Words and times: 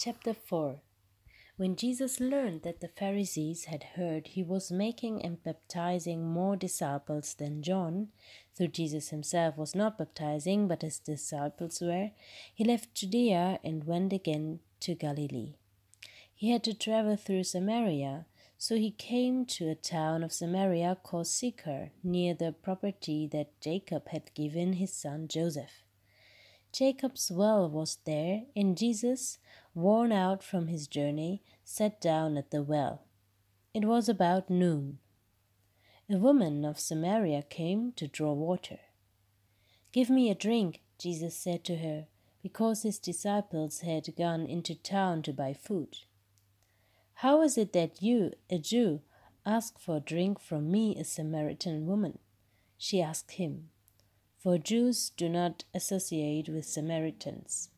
Chapter 0.00 0.32
4 0.32 0.80
When 1.56 1.74
Jesus 1.74 2.20
learned 2.20 2.62
that 2.62 2.78
the 2.78 2.86
Pharisees 2.86 3.64
had 3.64 3.96
heard 3.96 4.28
he 4.28 4.44
was 4.44 4.70
making 4.70 5.24
and 5.24 5.42
baptizing 5.42 6.24
more 6.24 6.54
disciples 6.54 7.34
than 7.34 7.64
John, 7.64 8.12
though 8.56 8.68
Jesus 8.68 9.08
himself 9.08 9.56
was 9.56 9.74
not 9.74 9.98
baptizing, 9.98 10.68
but 10.68 10.82
his 10.82 11.00
disciples 11.00 11.80
were, 11.80 12.12
he 12.54 12.62
left 12.62 12.94
Judea 12.94 13.58
and 13.64 13.88
went 13.88 14.12
again 14.12 14.60
to 14.82 14.94
Galilee. 14.94 15.56
He 16.32 16.52
had 16.52 16.62
to 16.62 16.74
travel 16.74 17.16
through 17.16 17.42
Samaria, 17.42 18.26
so 18.56 18.76
he 18.76 18.92
came 18.92 19.46
to 19.46 19.68
a 19.68 19.74
town 19.74 20.22
of 20.22 20.32
Samaria 20.32 20.96
called 21.02 21.26
Sychar, 21.26 21.90
near 22.04 22.34
the 22.34 22.52
property 22.52 23.26
that 23.32 23.60
Jacob 23.60 24.06
had 24.10 24.32
given 24.34 24.74
his 24.74 24.92
son 24.92 25.26
Joseph. 25.26 25.82
Jacob's 26.72 27.30
well 27.30 27.68
was 27.68 27.98
there, 28.04 28.42
and 28.54 28.76
Jesus, 28.76 29.38
worn 29.78 30.12
out 30.12 30.42
from 30.42 30.66
his 30.66 30.86
journey, 30.86 31.42
sat 31.64 32.00
down 32.00 32.36
at 32.36 32.50
the 32.50 32.62
well. 32.62 33.04
It 33.72 33.84
was 33.84 34.08
about 34.08 34.50
noon. 34.50 34.98
A 36.10 36.16
woman 36.16 36.64
of 36.64 36.80
Samaria 36.80 37.42
came 37.42 37.92
to 37.92 38.08
draw 38.08 38.32
water. 38.32 38.78
Give 39.92 40.10
me 40.10 40.30
a 40.30 40.34
drink, 40.34 40.82
Jesus 40.98 41.36
said 41.36 41.64
to 41.64 41.76
her, 41.76 42.06
because 42.42 42.82
his 42.82 42.98
disciples 42.98 43.80
had 43.80 44.16
gone 44.16 44.46
into 44.46 44.74
town 44.74 45.22
to 45.22 45.32
buy 45.32 45.52
food. 45.52 45.98
How 47.14 47.42
is 47.42 47.56
it 47.56 47.72
that 47.72 48.02
you, 48.02 48.32
a 48.50 48.58
Jew, 48.58 49.00
ask 49.46 49.78
for 49.78 50.00
drink 50.00 50.40
from 50.40 50.70
me, 50.70 50.96
a 50.96 51.04
Samaritan 51.04 51.86
woman? 51.86 52.18
She 52.76 53.00
asked 53.00 53.32
him 53.32 53.70
for 54.38 54.56
Jews 54.56 55.10
do 55.10 55.28
not 55.28 55.64
associate 55.74 56.48
with 56.48 56.64
Samaritans. 56.64 57.70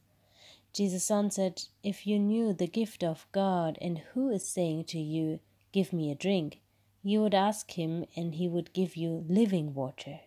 Jesus 0.73 1.10
answered, 1.10 1.62
If 1.83 2.06
you 2.06 2.19
knew 2.19 2.52
the 2.52 2.69
gift 2.69 3.02
of 3.02 3.27
God 3.33 3.77
and 3.80 3.98
who 4.12 4.30
is 4.30 4.47
saying 4.47 4.84
to 4.84 4.98
you, 4.98 5.41
Give 5.72 5.92
me 5.92 6.11
a 6.11 6.14
drink, 6.14 6.61
you 7.03 7.20
would 7.22 7.34
ask 7.34 7.72
him, 7.72 8.05
and 8.17 8.34
he 8.34 8.48
would 8.48 8.72
give 8.72 8.97
you 8.97 9.25
living 9.28 9.75
water. 9.75 10.20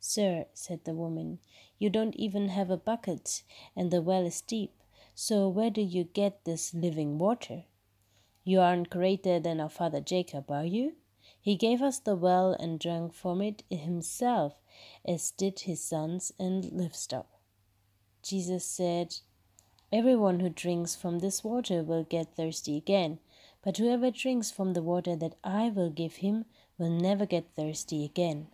Sir, 0.00 0.46
said 0.54 0.84
the 0.84 0.94
woman, 0.94 1.38
you 1.78 1.88
don't 1.90 2.16
even 2.16 2.48
have 2.48 2.70
a 2.70 2.76
bucket, 2.76 3.42
and 3.76 3.90
the 3.90 4.02
well 4.02 4.26
is 4.26 4.40
deep, 4.40 4.72
so 5.14 5.48
where 5.48 5.70
do 5.70 5.80
you 5.80 6.04
get 6.04 6.44
this 6.44 6.74
living 6.74 7.18
water? 7.18 7.64
You 8.44 8.60
aren't 8.60 8.90
greater 8.90 9.40
than 9.40 9.60
our 9.60 9.68
father 9.68 10.00
Jacob, 10.00 10.50
are 10.50 10.64
you? 10.64 10.96
He 11.40 11.56
gave 11.56 11.80
us 11.80 11.98
the 11.98 12.16
well 12.16 12.52
and 12.52 12.78
drank 12.78 13.14
from 13.14 13.40
it 13.40 13.62
himself, 13.70 14.54
as 15.06 15.30
did 15.30 15.60
his 15.60 15.82
sons 15.82 16.32
and 16.38 16.70
livestock. 16.72 17.28
Jesus 18.22 18.64
said, 18.64 19.16
Everyone 19.94 20.40
who 20.40 20.48
drinks 20.48 20.96
from 20.96 21.20
this 21.20 21.44
water 21.44 21.84
will 21.84 22.02
get 22.02 22.34
thirsty 22.34 22.76
again, 22.76 23.20
but 23.62 23.76
whoever 23.76 24.10
drinks 24.10 24.50
from 24.50 24.72
the 24.72 24.82
water 24.82 25.14
that 25.14 25.36
I 25.44 25.68
will 25.68 25.88
give 25.88 26.16
him 26.16 26.46
will 26.76 26.90
never 26.90 27.26
get 27.26 27.54
thirsty 27.54 28.04
again. 28.04 28.48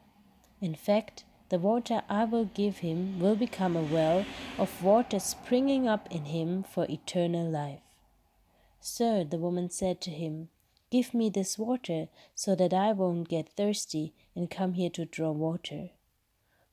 In 0.61 0.75
fact, 0.75 1.25
the 1.49 1.59
water 1.59 2.03
I 2.11 2.27
will 2.27 2.45
give 2.45 2.81
him 2.81 3.19
will 3.19 3.37
become 3.37 3.75
a 3.75 3.83
well 3.83 4.27
of 4.59 4.85
water 4.85 5.19
springing 5.19 5.89
up 5.89 6.15
in 6.15 6.27
him 6.27 6.63
for 6.63 6.85
eternal 6.91 7.51
life. 7.51 7.81
Sir, 8.79 9.25
the 9.25 9.39
woman 9.39 9.71
said 9.71 10.03
to 10.03 10.11
him, 10.11 10.51
Give 10.91 11.15
me 11.15 11.31
this 11.31 11.59
water 11.59 12.09
so 12.35 12.55
that 12.55 12.75
I 12.75 12.93
won't 12.93 13.31
get 13.31 13.57
thirsty 13.57 14.13
and 14.37 14.51
come 14.51 14.75
here 14.75 14.91
to 14.91 15.07
draw 15.07 15.31
water. 15.31 15.89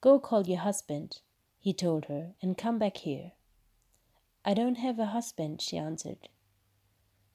Go 0.02 0.20
call 0.20 0.46
your 0.46 0.60
husband, 0.60 1.22
he 1.58 1.72
told 1.72 2.08
her, 2.08 2.34
and 2.42 2.58
come 2.58 2.78
back 2.78 2.98
here. 2.98 3.32
I 4.48 4.54
don't 4.54 4.78
have 4.78 4.98
a 4.98 5.08
husband, 5.08 5.62
she 5.62 5.76
answered. 5.76 6.30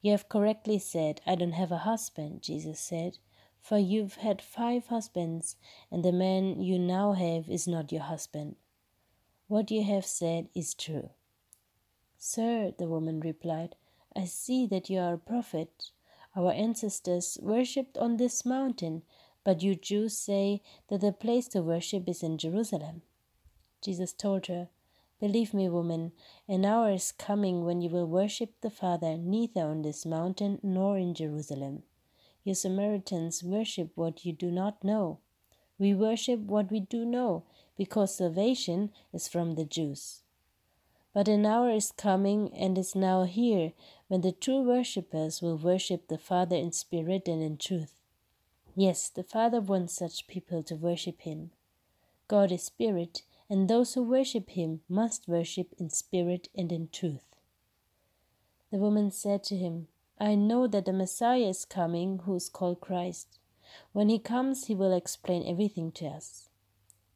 You 0.01 0.13
have 0.13 0.31
correctly 0.31 0.79
said, 0.79 1.21
I 1.27 1.35
don't 1.35 1.53
have 1.53 1.71
a 1.71 1.85
husband, 1.85 2.41
Jesus 2.41 2.81
said, 2.81 3.19
for 3.61 3.77
you've 3.77 4.15
had 4.15 4.41
five 4.41 4.87
husbands, 4.87 5.57
and 5.91 6.03
the 6.03 6.11
man 6.11 6.63
you 6.63 6.79
now 6.79 7.13
have 7.13 7.51
is 7.51 7.69
not 7.69 7.93
your 7.93 8.01
husband. 8.01 8.57
What 9.47 9.71
you 9.71 9.85
have 9.85 10.07
said 10.07 10.49
is 10.55 10.73
true. 10.73 11.11
Sir, 12.17 12.73
the 12.79 12.89
woman 12.89 13.21
replied, 13.21 13.77
I 14.17 14.25
see 14.25 14.67
that 14.69 14.89
you 14.89 14.99
are 14.99 15.13
a 15.13 15.19
prophet. 15.19 15.91
Our 16.35 16.53
ancestors 16.53 17.37
worshipped 17.43 17.99
on 17.99 18.17
this 18.17 18.47
mountain, 18.47 19.03
but 19.45 19.63
you 19.63 19.75
Jews 19.75 20.17
say 20.17 20.63
that 20.89 21.03
the 21.03 21.13
place 21.13 21.47
to 21.49 21.61
worship 21.61 22.09
is 22.09 22.23
in 22.23 22.39
Jerusalem. 22.39 23.03
Jesus 23.83 24.15
told 24.15 24.47
her, 24.47 24.71
Believe 25.23 25.55
me, 25.55 25.69
woman, 25.69 26.11
an 26.49 26.65
hour 26.65 26.91
is 26.91 27.13
coming 27.13 27.65
when 27.65 27.81
you 27.81 27.89
will 27.89 28.09
worship 28.09 28.61
the 28.61 28.71
Father 28.71 29.17
neither 29.17 29.61
on 29.61 29.83
this 29.83 30.05
mountain 30.05 30.59
nor 30.65 30.99
in 30.99 31.15
Jerusalem. 31.15 31.85
You 32.43 32.57
Samaritans 32.57 33.45
worship 33.45 33.93
what 33.95 34.25
you 34.25 34.33
do 34.33 34.51
not 34.51 34.83
know. 34.83 35.21
We 35.79 35.95
worship 35.95 36.41
what 36.41 36.73
we 36.73 36.81
do 36.81 37.05
know, 37.05 37.45
because 37.79 38.17
salvation 38.17 38.91
is 39.13 39.29
from 39.29 39.55
the 39.55 39.65
Jews. 39.65 40.23
But 41.15 41.29
an 41.29 41.47
hour 41.47 41.71
is 41.71 41.93
coming 41.93 42.53
and 42.53 42.77
is 42.77 42.97
now 42.97 43.23
here 43.23 43.75
when 44.09 44.23
the 44.23 44.33
true 44.33 44.63
worshippers 44.63 45.41
will 45.41 45.57
worship 45.57 46.09
the 46.09 46.19
Father 46.19 46.57
in 46.57 46.73
spirit 46.73 47.29
and 47.29 47.41
in 47.41 47.59
truth. 47.59 48.01
Yes, 48.75 49.09
the 49.09 49.23
Father 49.23 49.61
wants 49.61 49.95
such 49.95 50.27
people 50.27 50.65
to 50.65 50.75
worship 50.75 51.21
Him. 51.21 51.53
God 52.27 52.51
is 52.51 52.65
spirit, 52.65 53.23
and 53.53 53.69
those 53.69 53.93
who 53.93 54.03
worship 54.03 54.49
Him 54.49 54.81
must 54.89 55.29
worship 55.29 55.75
in 55.79 55.91
spirit 55.91 56.49
and 56.57 56.73
in 56.73 56.89
truth. 56.89 57.27
The 58.71 58.79
woman 58.79 59.11
said 59.11 59.45
to 59.45 59.57
him, 59.57 59.89
I 60.19 60.37
know 60.37 60.67
that 60.67 60.87
the 60.87 60.93
Messiah 60.95 61.51
is 61.51 61.67
coming, 61.67 62.21
who 62.25 62.35
is 62.35 62.49
called 62.49 62.81
Christ. 62.81 63.39
When 63.93 64.09
he 64.09 64.19
comes, 64.19 64.69
he 64.69 64.75
will 64.75 64.97
explain 64.97 65.47
everything 65.47 65.93
to 65.93 66.07
us. 66.07 66.49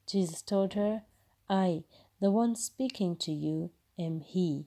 Jesus 0.06 0.42
told 0.42 0.74
her, 0.74 1.04
I, 1.48 1.84
the 2.20 2.30
one 2.30 2.54
speaking 2.54 3.16
to 3.16 3.32
you, 3.32 3.70
am 3.98 4.20
he. 4.20 4.66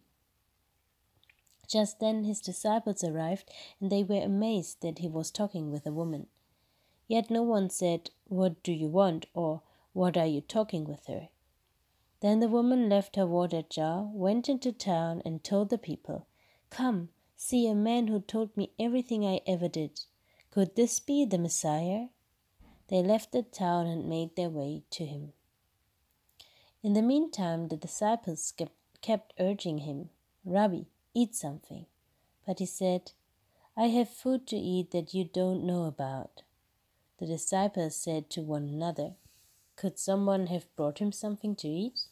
Just 1.68 2.00
then 2.00 2.24
his 2.24 2.42
disciples 2.42 3.04
arrived, 3.04 3.48
and 3.80 3.92
they 3.92 4.02
were 4.02 4.24
amazed 4.24 4.82
that 4.82 4.98
he 4.98 5.08
was 5.08 5.30
talking 5.30 5.70
with 5.70 5.86
a 5.86 5.92
woman. 5.92 6.26
Yet 7.08 7.30
no 7.30 7.44
one 7.44 7.70
said, 7.70 8.10
What 8.26 8.64
do 8.64 8.72
you 8.74 8.88
want? 8.88 9.28
or 9.36 9.62
What 9.94 10.18
are 10.18 10.26
you 10.26 10.42
talking 10.42 10.86
with 10.86 11.06
her? 11.06 11.30
Then 12.22 12.42
the 12.42 12.50
woman 12.50 12.90
left 12.90 13.16
her 13.16 13.26
water 13.26 13.62
jar, 13.62 14.10
went 14.14 14.50
into 14.50 14.74
town, 14.74 15.22
and 15.24 15.44
told 15.44 15.70
the 15.70 15.78
people, 15.78 16.28
Come, 16.70 17.10
see 17.38 17.66
a 17.68 17.74
man 17.74 18.08
who 18.08 18.20
told 18.20 18.56
me 18.58 18.72
everything 18.78 19.26
I 19.26 19.42
ever 19.48 19.70
did. 19.70 20.02
Could 20.52 20.76
this 20.76 21.00
be 21.00 21.24
the 21.24 21.38
Messiah? 21.38 22.08
They 22.90 23.02
left 23.02 23.32
the 23.32 23.44
town 23.44 23.88
and 23.88 24.10
made 24.10 24.36
their 24.36 24.50
way 24.50 24.84
to 24.92 25.06
him. 25.06 25.32
In 26.84 26.94
the 26.94 27.02
meantime, 27.02 27.68
the 27.68 27.78
disciples 27.78 28.54
kept 29.02 29.34
urging 29.40 29.80
him, 29.80 30.10
Rabbi, 30.44 30.84
eat 31.14 31.36
something. 31.36 31.86
But 32.46 32.60
he 32.60 32.66
said, 32.66 33.12
I 33.78 33.88
have 33.88 34.10
food 34.10 34.48
to 34.48 34.58
eat 34.58 34.92
that 34.92 35.14
you 35.14 35.24
don't 35.24 35.64
know 35.64 35.86
about. 35.86 36.42
The 37.20 37.28
disciples 37.28 37.96
said 37.96 38.30
to 38.32 38.42
one 38.42 38.64
another, 38.64 39.14
Could 39.76 40.00
someone 40.00 40.48
have 40.48 40.74
brought 40.76 41.00
him 41.00 41.12
something 41.12 41.56
to 41.58 41.68
eat? 41.68 42.06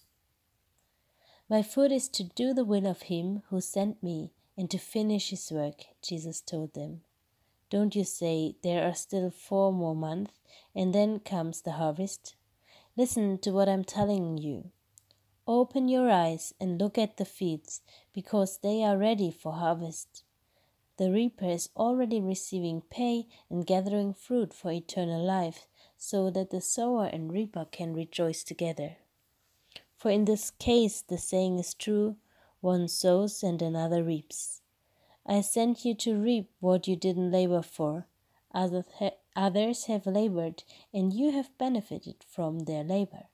My 1.50 1.62
food 1.62 1.94
is 1.94 2.10
to 2.10 2.26
do 2.26 2.54
the 2.54 2.66
will 2.66 2.86
of 2.86 3.04
him 3.04 3.44
who 3.50 3.62
sent 3.62 4.04
me 4.04 4.32
and 4.58 4.70
to 4.70 4.78
finish 4.78 5.30
his 5.30 5.50
work, 5.50 5.86
Jesus 6.02 6.42
told 6.42 6.74
them. 6.74 7.02
Don't 7.70 7.96
you 7.96 8.04
say 8.04 8.56
there 8.64 8.84
are 8.84 8.94
still 8.94 9.30
four 9.30 9.72
more 9.72 9.96
months 9.96 10.34
and 10.76 10.94
then 10.94 11.20
comes 11.20 11.62
the 11.62 11.74
harvest? 11.74 12.36
Listen 12.98 13.38
to 13.40 13.52
what 13.52 13.70
I'm 13.70 13.86
telling 13.86 14.38
you. 14.38 14.72
Open 15.48 15.88
your 15.88 16.10
eyes 16.10 16.54
and 16.60 16.78
look 16.78 16.98
at 16.98 17.16
the 17.16 17.24
fields, 17.24 17.82
because 18.14 18.58
they 18.58 18.84
are 18.84 18.98
ready 18.98 19.32
for 19.32 19.54
harvest. 19.54 20.24
The 20.98 21.12
reaper 21.12 21.50
is 21.50 21.70
already 21.78 22.20
receiving 22.20 22.82
pay 22.82 23.28
and 23.50 23.66
gathering 23.66 24.14
fruit 24.14 24.54
for 24.54 24.72
eternal 24.72 25.24
life, 25.24 25.68
so 25.96 26.30
that 26.32 26.50
the 26.50 26.60
sower 26.60 27.06
and 27.06 27.32
reaper 27.32 27.66
can 27.72 27.94
rejoice 27.94 28.44
together. 28.44 28.98
For 29.98 30.12
in 30.12 30.26
this 30.26 30.52
case 30.52 31.02
the 31.02 31.18
saying 31.18 31.60
is 31.60 31.74
true 31.74 32.18
one 32.62 32.88
sows 32.88 33.44
and 33.44 33.62
another 33.62 34.04
reaps. 34.04 34.62
I 35.26 35.42
sent 35.42 35.84
you 35.84 35.94
to 35.96 36.18
reap 36.18 36.50
what 36.60 36.88
you 36.88 36.96
didn't 36.96 37.32
labor 37.32 37.62
for. 37.62 38.08
Others 38.54 39.86
have 39.86 40.06
labored, 40.06 40.64
and 40.94 41.14
you 41.14 41.32
have 41.32 41.58
benefited 41.58 42.24
from 42.28 42.62
their 42.62 42.84
labor. 42.84 43.26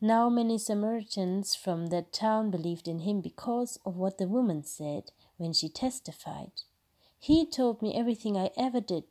Now 0.00 0.30
many 0.30 0.56
Samaritans 0.58 1.54
from 1.54 1.88
that 1.88 2.12
town 2.12 2.50
believed 2.50 2.88
in 2.88 3.00
him 3.00 3.20
because 3.20 3.78
of 3.84 3.96
what 3.96 4.16
the 4.18 4.26
woman 4.28 4.64
said 4.64 5.12
when 5.36 5.52
she 5.52 5.68
testified. 5.68 6.52
He 7.22 7.44
told 7.44 7.82
me 7.82 7.94
everything 7.94 8.38
I 8.38 8.50
ever 8.56 8.80
did. 8.80 9.04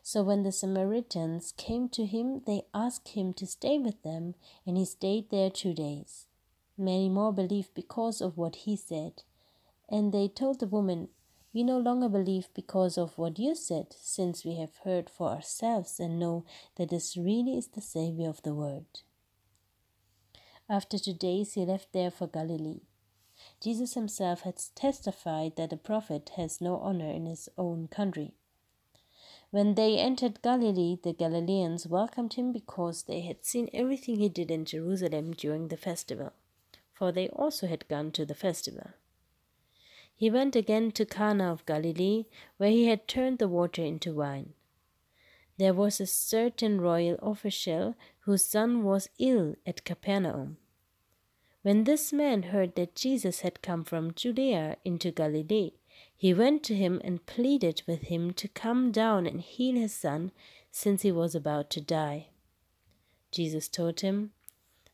So 0.00 0.22
when 0.22 0.44
the 0.44 0.52
Samaritans 0.52 1.52
came 1.56 1.88
to 1.88 2.06
him, 2.06 2.42
they 2.46 2.62
asked 2.72 3.08
him 3.08 3.34
to 3.34 3.46
stay 3.46 3.80
with 3.80 4.00
them, 4.04 4.36
and 4.64 4.76
he 4.76 4.84
stayed 4.84 5.30
there 5.30 5.50
two 5.50 5.74
days. 5.74 6.26
Many 6.76 7.08
more 7.08 7.32
believed 7.32 7.74
because 7.74 8.20
of 8.20 8.38
what 8.38 8.54
he 8.54 8.76
said. 8.76 9.24
And 9.88 10.12
they 10.12 10.28
told 10.28 10.60
the 10.60 10.68
woman, 10.68 11.08
We 11.52 11.64
no 11.64 11.78
longer 11.78 12.08
believe 12.08 12.48
because 12.54 12.96
of 12.96 13.18
what 13.18 13.40
you 13.40 13.56
said, 13.56 13.88
since 13.98 14.44
we 14.44 14.54
have 14.54 14.76
heard 14.84 15.10
for 15.10 15.30
ourselves 15.30 15.98
and 15.98 16.20
know 16.20 16.44
that 16.76 16.90
this 16.90 17.16
really 17.16 17.58
is 17.58 17.66
the 17.66 17.80
Savior 17.80 18.28
of 18.28 18.40
the 18.42 18.54
world. 18.54 19.02
After 20.70 20.96
two 20.96 21.14
days, 21.14 21.54
he 21.54 21.64
left 21.64 21.92
there 21.92 22.12
for 22.12 22.28
Galilee. 22.28 22.82
Jesus 23.60 23.94
himself 23.94 24.42
had 24.42 24.60
testified 24.74 25.56
that 25.56 25.72
a 25.72 25.76
prophet 25.76 26.30
has 26.36 26.60
no 26.60 26.76
honor 26.76 27.10
in 27.10 27.26
his 27.26 27.48
own 27.58 27.88
country. 27.88 28.34
When 29.50 29.74
they 29.74 29.98
entered 29.98 30.42
Galilee, 30.42 30.98
the 31.02 31.12
Galileans 31.12 31.86
welcomed 31.86 32.34
him 32.34 32.52
because 32.52 33.04
they 33.04 33.22
had 33.22 33.44
seen 33.44 33.70
everything 33.72 34.18
he 34.18 34.28
did 34.28 34.50
in 34.50 34.64
Jerusalem 34.64 35.32
during 35.32 35.68
the 35.68 35.76
festival, 35.76 36.32
for 36.92 37.10
they 37.10 37.28
also 37.30 37.66
had 37.66 37.88
gone 37.88 38.12
to 38.12 38.26
the 38.26 38.34
festival. 38.34 38.90
He 40.14 40.30
went 40.30 40.54
again 40.54 40.90
to 40.92 41.06
Cana 41.06 41.50
of 41.50 41.64
Galilee, 41.64 42.26
where 42.58 42.70
he 42.70 42.86
had 42.86 43.08
turned 43.08 43.38
the 43.38 43.48
water 43.48 43.82
into 43.82 44.14
wine. 44.14 44.52
There 45.58 45.74
was 45.74 46.00
a 46.00 46.06
certain 46.06 46.80
royal 46.80 47.16
official 47.22 47.96
whose 48.20 48.44
son 48.44 48.84
was 48.84 49.08
ill 49.18 49.56
at 49.66 49.84
Capernaum. 49.84 50.58
When 51.68 51.84
this 51.84 52.14
man 52.14 52.44
heard 52.44 52.76
that 52.76 52.94
Jesus 52.94 53.40
had 53.40 53.60
come 53.60 53.84
from 53.84 54.14
Judea 54.14 54.78
into 54.86 55.10
Galilee, 55.10 55.72
he 56.16 56.32
went 56.32 56.62
to 56.62 56.74
him 56.74 56.98
and 57.04 57.26
pleaded 57.26 57.82
with 57.86 58.04
him 58.04 58.32
to 58.40 58.48
come 58.48 58.90
down 58.90 59.26
and 59.26 59.42
heal 59.42 59.76
his 59.76 59.92
son, 59.92 60.32
since 60.70 61.02
he 61.02 61.12
was 61.12 61.34
about 61.34 61.68
to 61.72 61.82
die. 61.82 62.28
Jesus 63.30 63.68
told 63.68 64.00
him, 64.00 64.30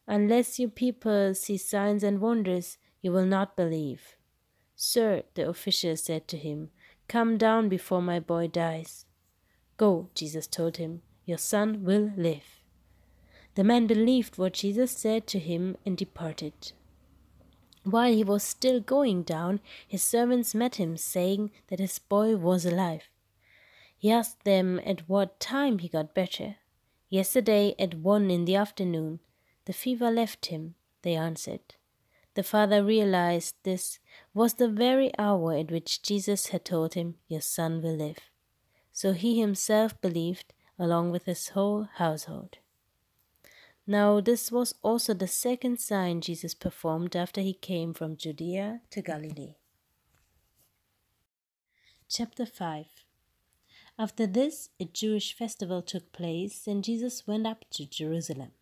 Unless 0.08 0.58
you 0.58 0.68
people 0.68 1.32
see 1.36 1.58
signs 1.58 2.02
and 2.02 2.20
wonders, 2.20 2.76
you 3.00 3.12
will 3.12 3.24
not 3.24 3.56
believe. 3.56 4.16
Sir, 4.74 5.22
the 5.34 5.48
official 5.48 5.96
said 5.96 6.26
to 6.26 6.36
him, 6.36 6.70
Come 7.06 7.38
down 7.38 7.68
before 7.68 8.02
my 8.02 8.18
boy 8.18 8.48
dies. 8.48 9.06
Go, 9.76 10.08
Jesus 10.16 10.48
told 10.48 10.78
him, 10.78 11.02
your 11.24 11.38
son 11.38 11.84
will 11.84 12.10
live. 12.16 12.53
The 13.54 13.64
man 13.64 13.86
believed 13.86 14.36
what 14.36 14.54
Jesus 14.54 14.90
said 14.90 15.26
to 15.28 15.38
him 15.38 15.76
and 15.86 15.96
departed. 15.96 16.72
While 17.84 18.12
he 18.12 18.24
was 18.24 18.42
still 18.42 18.80
going 18.80 19.22
down, 19.22 19.60
his 19.86 20.02
servants 20.02 20.54
met 20.54 20.76
him, 20.76 20.96
saying 20.96 21.50
that 21.68 21.78
his 21.78 21.98
boy 21.98 22.36
was 22.36 22.64
alive. 22.64 23.08
He 23.96 24.10
asked 24.10 24.44
them 24.44 24.80
at 24.84 25.08
what 25.08 25.38
time 25.38 25.78
he 25.78 25.88
got 25.88 26.14
better. 26.14 26.56
Yesterday 27.08 27.74
at 27.78 27.94
one 27.94 28.30
in 28.30 28.44
the 28.44 28.56
afternoon. 28.56 29.20
The 29.66 29.72
fever 29.72 30.10
left 30.10 30.46
him, 30.46 30.74
they 31.02 31.14
answered. 31.14 31.74
The 32.34 32.42
father 32.42 32.82
realized 32.82 33.54
this 33.62 34.00
was 34.34 34.54
the 34.54 34.68
very 34.68 35.12
hour 35.18 35.54
at 35.54 35.70
which 35.70 36.02
Jesus 36.02 36.48
had 36.48 36.64
told 36.64 36.94
him, 36.94 37.14
Your 37.28 37.40
son 37.40 37.80
will 37.80 37.94
live. 37.94 38.18
So 38.92 39.12
he 39.12 39.40
himself 39.40 39.98
believed, 40.00 40.52
along 40.78 41.12
with 41.12 41.26
his 41.26 41.50
whole 41.50 41.88
household. 41.94 42.58
Now, 43.86 44.20
this 44.20 44.50
was 44.50 44.74
also 44.82 45.12
the 45.12 45.28
second 45.28 45.78
sign 45.78 46.22
Jesus 46.22 46.54
performed 46.54 47.14
after 47.14 47.42
he 47.42 47.52
came 47.52 47.92
from 47.92 48.16
Judea 48.16 48.80
to 48.90 49.02
Galilee. 49.02 49.56
Chapter 52.08 52.46
5 52.46 52.86
After 53.98 54.26
this, 54.26 54.70
a 54.80 54.86
Jewish 54.86 55.36
festival 55.36 55.82
took 55.82 56.12
place, 56.12 56.66
and 56.66 56.82
Jesus 56.82 57.26
went 57.26 57.46
up 57.46 57.66
to 57.72 57.84
Jerusalem. 57.84 58.52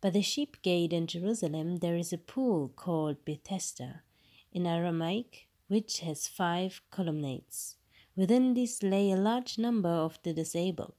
By 0.00 0.08
the 0.08 0.22
sheep 0.22 0.62
gate 0.62 0.94
in 0.94 1.06
Jerusalem, 1.06 1.76
there 1.76 1.96
is 1.96 2.10
a 2.10 2.18
pool 2.18 2.72
called 2.74 3.26
Bethesda 3.26 4.04
in 4.52 4.66
Aramaic, 4.66 5.48
which 5.68 6.00
has 6.00 6.28
five 6.28 6.80
colonnades. 6.90 7.76
Within 8.16 8.54
these 8.54 8.82
lay 8.82 9.10
a 9.10 9.16
large 9.16 9.58
number 9.58 9.90
of 9.90 10.18
the 10.22 10.32
disabled, 10.32 10.94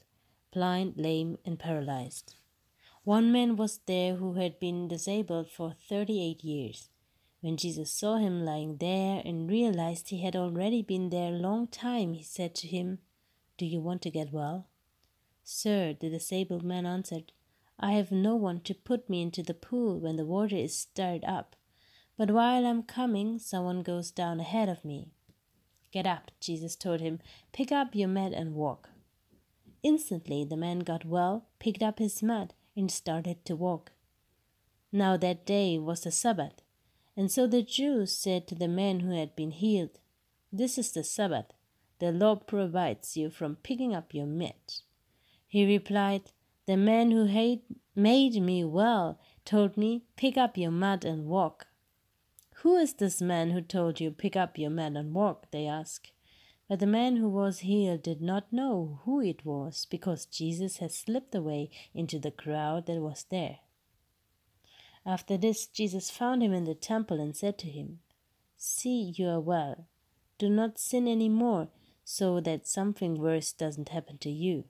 blind, 0.52 0.94
lame, 0.98 1.40
and 1.44 1.58
paralyzed. 1.58 2.36
One 3.06 3.32
man 3.32 3.56
was 3.56 3.82
there 3.86 4.16
who 4.16 4.34
had 4.34 4.60
been 4.60 4.88
disabled 4.88 5.52
for 5.52 5.76
thirty 5.88 6.20
eight 6.20 6.44
years. 6.44 6.90
When 7.40 7.56
Jesus 7.56 7.92
saw 7.92 8.18
him 8.18 8.44
lying 8.44 8.78
there 8.78 9.22
and 9.24 9.48
realized 9.48 10.10
he 10.10 10.24
had 10.24 10.36
already 10.36 10.82
been 10.82 11.12
there 11.12 11.32
a 11.32 11.38
long 11.38 11.68
time, 11.68 12.14
he 12.14 12.24
said 12.24 12.56
to 12.56 12.68
him, 12.68 12.98
Do 13.60 13.68
you 13.68 13.80
want 13.80 14.02
to 14.02 14.10
get 14.10 14.34
well? 14.34 14.70
Sir, 15.44 15.94
the 15.94 16.10
disabled 16.10 16.64
man 16.64 16.88
answered, 16.88 17.32
I 17.80 17.92
have 17.92 18.12
no 18.12 18.36
one 18.36 18.62
to 18.62 18.74
put 18.74 19.08
me 19.08 19.22
into 19.22 19.44
the 19.44 19.54
pool 19.54 20.00
when 20.00 20.16
the 20.16 20.26
water 20.26 20.56
is 20.56 20.76
stirred 20.76 21.24
up. 21.26 21.56
But 22.18 22.32
while 22.32 22.66
I'm 22.66 22.82
coming, 22.82 23.38
someone 23.38 23.84
goes 23.84 24.10
down 24.10 24.40
ahead 24.40 24.68
of 24.68 24.84
me. 24.84 25.12
Get 25.92 26.08
up, 26.08 26.32
Jesus 26.40 26.76
told 26.76 27.02
him. 27.02 27.20
Pick 27.54 27.72
up 27.72 27.94
your 27.94 28.08
mat 28.08 28.34
and 28.34 28.56
walk. 28.56 28.90
Instantly 29.84 30.44
the 30.44 30.58
man 30.58 30.80
got 30.80 31.06
well, 31.06 31.46
picked 31.60 31.84
up 31.84 32.00
his 32.00 32.24
mat, 32.24 32.54
and 32.76 32.92
started 32.92 33.46
to 33.46 33.56
walk. 33.56 33.92
Now 34.92 35.18
that 35.18 35.46
day 35.46 35.78
was 35.78 36.02
the 36.02 36.12
Sabbath, 36.12 36.62
and 37.18 37.32
so 37.32 37.48
the 37.48 37.64
Jews 37.64 38.12
said 38.12 38.48
to 38.48 38.56
the 38.56 38.68
man 38.68 39.02
who 39.02 39.12
had 39.12 39.36
been 39.36 39.52
healed, 39.52 40.00
This 40.52 40.78
is 40.78 40.92
the 40.92 41.04
Sabbath. 41.04 41.48
The 42.00 42.12
law 42.12 42.36
provides 42.36 43.16
you 43.16 43.30
from 43.30 43.56
picking 43.58 43.96
up 43.96 44.14
your 44.14 44.26
mat. 44.26 44.82
He 45.48 45.66
replied, 45.66 46.32
The 46.66 46.76
man 46.76 47.12
who 47.12 47.26
had 47.26 47.62
made 47.96 48.42
me 48.42 48.66
well 48.66 49.20
told 49.46 49.78
me, 49.78 50.04
Pick 50.18 50.38
up 50.38 50.58
your 50.58 50.72
mat 50.72 51.06
and 51.06 51.26
walk. 51.26 51.68
Who 52.64 52.76
is 52.76 52.96
this 52.96 53.22
man 53.22 53.52
who 53.52 53.62
told 53.62 54.02
you, 54.02 54.12
Pick 54.12 54.36
up 54.36 54.58
your 54.58 54.70
mat 54.70 54.94
and 54.98 55.14
walk? 55.14 55.52
They 55.52 55.68
asked. 55.68 56.12
But 56.68 56.80
the 56.80 56.88
man 56.88 57.18
who 57.18 57.30
was 57.30 57.60
healed 57.60 58.02
did 58.04 58.22
not 58.22 58.52
know 58.52 59.02
who 59.04 59.22
it 59.22 59.46
was, 59.46 59.86
because 59.86 60.26
Jesus 60.26 60.78
had 60.78 60.92
slipped 60.92 61.36
away 61.36 61.70
into 61.94 62.18
the 62.18 62.32
crowd 62.32 62.88
that 62.88 63.02
was 63.02 63.26
there. 63.30 63.60
After 65.06 65.38
this, 65.38 65.68
Jesus 65.68 66.10
found 66.10 66.42
him 66.42 66.54
in 66.54 66.64
the 66.64 66.74
temple 66.74 67.20
and 67.20 67.36
said 67.36 67.60
to 67.60 67.68
him, 67.68 68.00
See, 68.58 69.14
you 69.16 69.28
are 69.28 69.40
well. 69.40 69.86
Do 70.40 70.50
not 70.50 70.80
sin 70.80 71.08
any 71.08 71.30
more, 71.30 71.68
so 72.04 72.40
that 72.42 72.68
something 72.68 73.16
worse 73.16 73.52
doesn't 73.52 73.90
happen 73.90 74.18
to 74.20 74.32
you. 74.32 74.64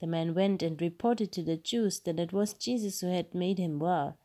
The 0.00 0.06
man 0.06 0.34
went 0.34 0.62
and 0.62 0.80
reported 0.80 1.32
to 1.32 1.42
the 1.42 1.56
Jews 1.56 2.00
that 2.00 2.20
it 2.20 2.32
was 2.32 2.54
Jesus 2.54 3.00
who 3.00 3.08
had 3.08 3.34
made 3.34 3.58
him 3.58 3.78
well. 3.80 4.16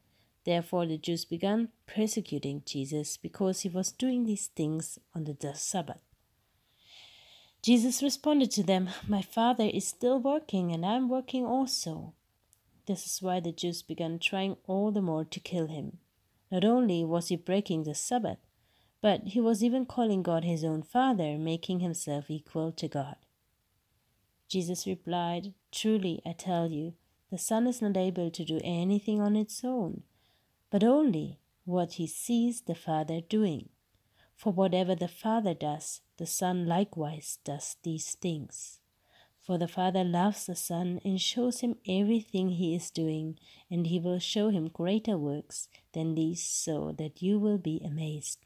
Therefore, 0.45 0.85
the 0.85 0.97
Jews 0.99 1.25
began 1.25 1.69
persecuting 1.87 2.61
Jesus 2.65 3.17
because 3.17 3.61
he 3.61 3.69
was 3.69 3.91
doing 3.91 4.23
these 4.23 4.47
things 4.47 4.99
on 5.15 5.23
the 5.23 5.35
Sabbath. 5.55 6.04
Jesus 7.65 8.03
responded 8.03 8.51
to 8.51 8.61
them, 8.61 8.91
My 9.07 9.23
Father 9.23 9.63
is 9.63 9.87
still 9.87 10.19
working, 10.19 10.71
and 10.71 10.85
I 10.85 10.93
am 10.93 11.09
working 11.09 11.43
also. 11.43 12.13
This 12.85 13.07
is 13.07 13.23
why 13.23 13.39
the 13.39 13.51
Jews 13.51 13.81
began 13.81 14.19
trying 14.19 14.57
all 14.67 14.91
the 14.91 15.01
more 15.01 15.25
to 15.25 15.39
kill 15.39 15.65
him. 15.65 15.97
Not 16.51 16.63
only 16.63 17.03
was 17.03 17.29
he 17.29 17.35
breaking 17.35 17.81
the 17.81 17.95
Sabbath, 17.95 18.37
but 19.01 19.29
he 19.29 19.41
was 19.41 19.63
even 19.63 19.87
calling 19.87 20.21
God 20.21 20.43
his 20.43 20.63
own 20.63 20.83
Father, 20.83 21.39
making 21.39 21.79
himself 21.79 22.29
equal 22.29 22.71
to 22.73 22.87
God. 22.87 23.15
Jesus 24.47 24.85
replied, 24.85 25.55
Truly, 25.71 26.21
I 26.23 26.33
tell 26.33 26.69
you, 26.69 26.93
the 27.31 27.39
Son 27.39 27.65
is 27.65 27.81
not 27.81 27.97
able 27.97 28.29
to 28.29 28.45
do 28.45 28.61
anything 28.63 29.19
on 29.19 29.35
its 29.35 29.63
own, 29.63 30.03
but 30.69 30.83
only 30.83 31.39
what 31.63 31.93
he 31.93 32.05
sees 32.05 32.61
the 32.61 32.75
Father 32.75 33.21
doing. 33.21 33.69
For 34.35 34.51
whatever 34.51 34.95
the 34.95 35.07
Father 35.07 35.53
does, 35.53 36.01
the 36.17 36.25
Son 36.25 36.65
likewise 36.65 37.39
does 37.43 37.77
these 37.83 38.15
things. 38.15 38.79
For 39.39 39.57
the 39.57 39.67
Father 39.67 40.03
loves 40.03 40.45
the 40.45 40.55
Son 40.55 40.99
and 41.05 41.21
shows 41.21 41.61
him 41.61 41.77
everything 41.87 42.49
he 42.49 42.75
is 42.75 42.91
doing, 42.91 43.39
and 43.69 43.87
he 43.87 43.99
will 43.99 44.19
show 44.19 44.49
him 44.49 44.67
greater 44.67 45.17
works 45.17 45.69
than 45.93 46.15
these, 46.15 46.43
so 46.43 46.91
that 46.97 47.21
you 47.21 47.39
will 47.39 47.57
be 47.57 47.81
amazed. 47.85 48.39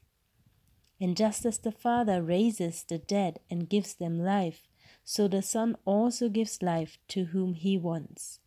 And 1.01 1.15
just 1.15 1.45
as 1.45 1.57
the 1.57 1.71
Father 1.71 2.21
raises 2.21 2.83
the 2.83 2.97
dead 2.97 3.39
and 3.49 3.69
gives 3.69 3.93
them 3.95 4.19
life, 4.19 4.67
so 5.03 5.27
the 5.27 5.41
Son 5.41 5.75
also 5.85 6.29
gives 6.29 6.61
life 6.61 6.97
to 7.07 7.25
whom 7.25 7.53
he 7.53 7.77
wants. 7.77 8.39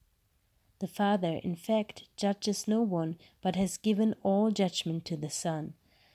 The 0.78 0.88
Father, 0.88 1.40
in 1.42 1.56
fact, 1.56 2.04
judges 2.16 2.68
no 2.68 2.82
one, 2.82 3.16
but 3.40 3.56
has 3.56 3.78
given 3.78 4.14
all 4.22 4.50
judgment 4.50 5.04
to 5.06 5.16
the 5.16 5.30
Son 5.30 5.75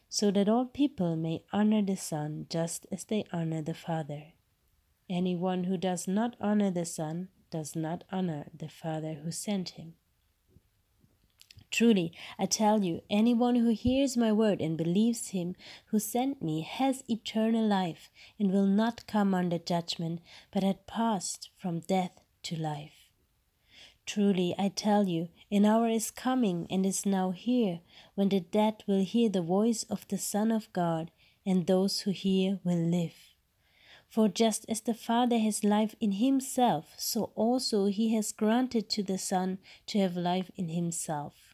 so 0.10 0.32
that 0.32 0.50
all 0.50 0.66
people 0.66 1.16
may 1.16 1.44
honor 1.52 1.82
the 1.82 1.98
Son 1.98 2.46
just 2.50 2.86
as 2.92 3.04
they 3.06 3.26
honor 3.32 3.62
the 3.62 3.74
Father. 3.74 4.34
Anyone 5.10 5.66
who 5.66 5.78
does 5.78 6.08
not 6.08 6.36
honor 6.42 6.72
the 6.72 6.86
Son 6.86 7.30
does 7.52 7.76
not 7.76 8.04
honor 8.12 8.48
the 8.58 8.70
Father 8.70 9.20
who 9.24 9.32
sent 9.32 9.70
him. 9.70 9.94
Truly, 11.70 12.14
I 12.40 12.46
tell 12.46 12.84
you, 12.84 13.02
anyone 13.10 13.56
who 13.56 13.70
hears 13.70 14.16
my 14.18 14.32
word 14.32 14.62
and 14.62 14.78
believes 14.78 15.30
him 15.30 15.56
who 15.88 16.00
sent 16.00 16.42
me 16.42 16.62
has 16.62 17.04
eternal 17.08 17.68
life 17.68 18.10
and 18.40 18.52
will 18.52 18.66
not 18.66 19.06
come 19.06 19.34
under 19.34 19.58
judgment, 19.58 20.22
but 20.52 20.64
had 20.64 20.88
passed 20.88 21.50
from 21.58 21.82
death 21.82 22.22
to 22.44 22.56
life. 22.56 22.97
Truly, 24.08 24.56
I 24.58 24.70
tell 24.70 25.08
you, 25.08 25.28
an 25.52 25.66
hour 25.66 25.90
is 25.90 26.12
coming 26.12 26.66
and 26.70 26.86
is 26.86 27.06
now 27.06 27.32
here 27.32 27.82
when 28.16 28.30
the 28.30 28.40
dead 28.40 28.84
will 28.88 29.04
hear 29.04 29.30
the 29.30 29.42
voice 29.42 29.84
of 29.90 30.08
the 30.08 30.18
Son 30.18 30.50
of 30.50 30.72
God, 30.72 31.12
and 31.46 31.68
those 31.68 32.02
who 32.02 32.12
hear 32.12 32.60
will 32.64 32.78
live. 32.78 33.14
For 34.10 34.30
just 34.30 34.66
as 34.70 34.80
the 34.80 34.94
Father 34.94 35.38
has 35.40 35.64
life 35.64 35.94
in 36.00 36.14
himself, 36.14 36.94
so 36.98 37.32
also 37.36 37.88
he 37.88 38.16
has 38.16 38.32
granted 38.32 38.90
to 38.92 39.04
the 39.04 39.18
Son 39.18 39.58
to 39.88 40.00
have 40.00 40.16
life 40.16 40.50
in 40.56 40.70
himself. 40.70 41.54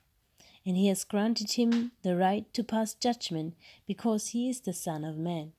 And 0.64 0.78
he 0.78 0.88
has 0.90 1.04
granted 1.04 1.54
him 1.54 1.92
the 2.04 2.16
right 2.16 2.46
to 2.54 2.64
pass 2.64 2.94
judgment, 2.94 3.56
because 3.88 4.28
he 4.28 4.48
is 4.48 4.62
the 4.62 4.74
Son 4.74 5.04
of 5.04 5.18
Man. 5.18 5.54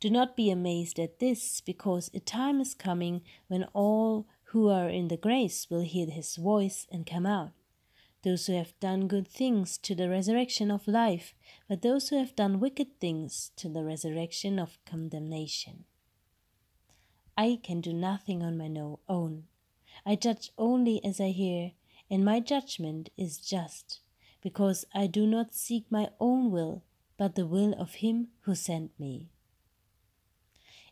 Do 0.00 0.10
not 0.10 0.36
be 0.36 0.50
amazed 0.50 0.98
at 0.98 1.18
this, 1.18 1.62
because 1.62 2.10
a 2.12 2.20
time 2.20 2.60
is 2.60 2.74
coming 2.74 3.22
when 3.48 3.64
all 3.72 4.26
who 4.54 4.68
are 4.68 4.88
in 4.88 5.08
the 5.08 5.16
grace 5.16 5.66
will 5.68 5.80
hear 5.80 6.06
his 6.06 6.36
voice 6.36 6.86
and 6.88 7.04
come 7.04 7.26
out. 7.26 7.50
Those 8.22 8.46
who 8.46 8.56
have 8.56 8.78
done 8.78 9.08
good 9.08 9.26
things 9.26 9.76
to 9.78 9.96
the 9.96 10.08
resurrection 10.08 10.70
of 10.70 10.86
life, 10.86 11.34
but 11.68 11.82
those 11.82 12.08
who 12.08 12.18
have 12.18 12.36
done 12.36 12.60
wicked 12.60 13.00
things 13.00 13.50
to 13.56 13.68
the 13.68 13.82
resurrection 13.82 14.60
of 14.60 14.78
condemnation. 14.86 15.86
I 17.36 17.58
can 17.64 17.80
do 17.80 17.92
nothing 17.92 18.44
on 18.44 18.56
my 18.56 18.70
own. 19.08 19.48
I 20.06 20.14
judge 20.14 20.52
only 20.56 21.04
as 21.04 21.20
I 21.20 21.30
hear, 21.30 21.72
and 22.08 22.24
my 22.24 22.38
judgment 22.38 23.10
is 23.18 23.38
just, 23.38 23.98
because 24.40 24.84
I 24.94 25.08
do 25.08 25.26
not 25.26 25.52
seek 25.52 25.90
my 25.90 26.10
own 26.20 26.52
will, 26.52 26.84
but 27.18 27.34
the 27.34 27.44
will 27.44 27.74
of 27.74 27.94
him 27.94 28.28
who 28.42 28.54
sent 28.54 28.92
me. 29.00 29.30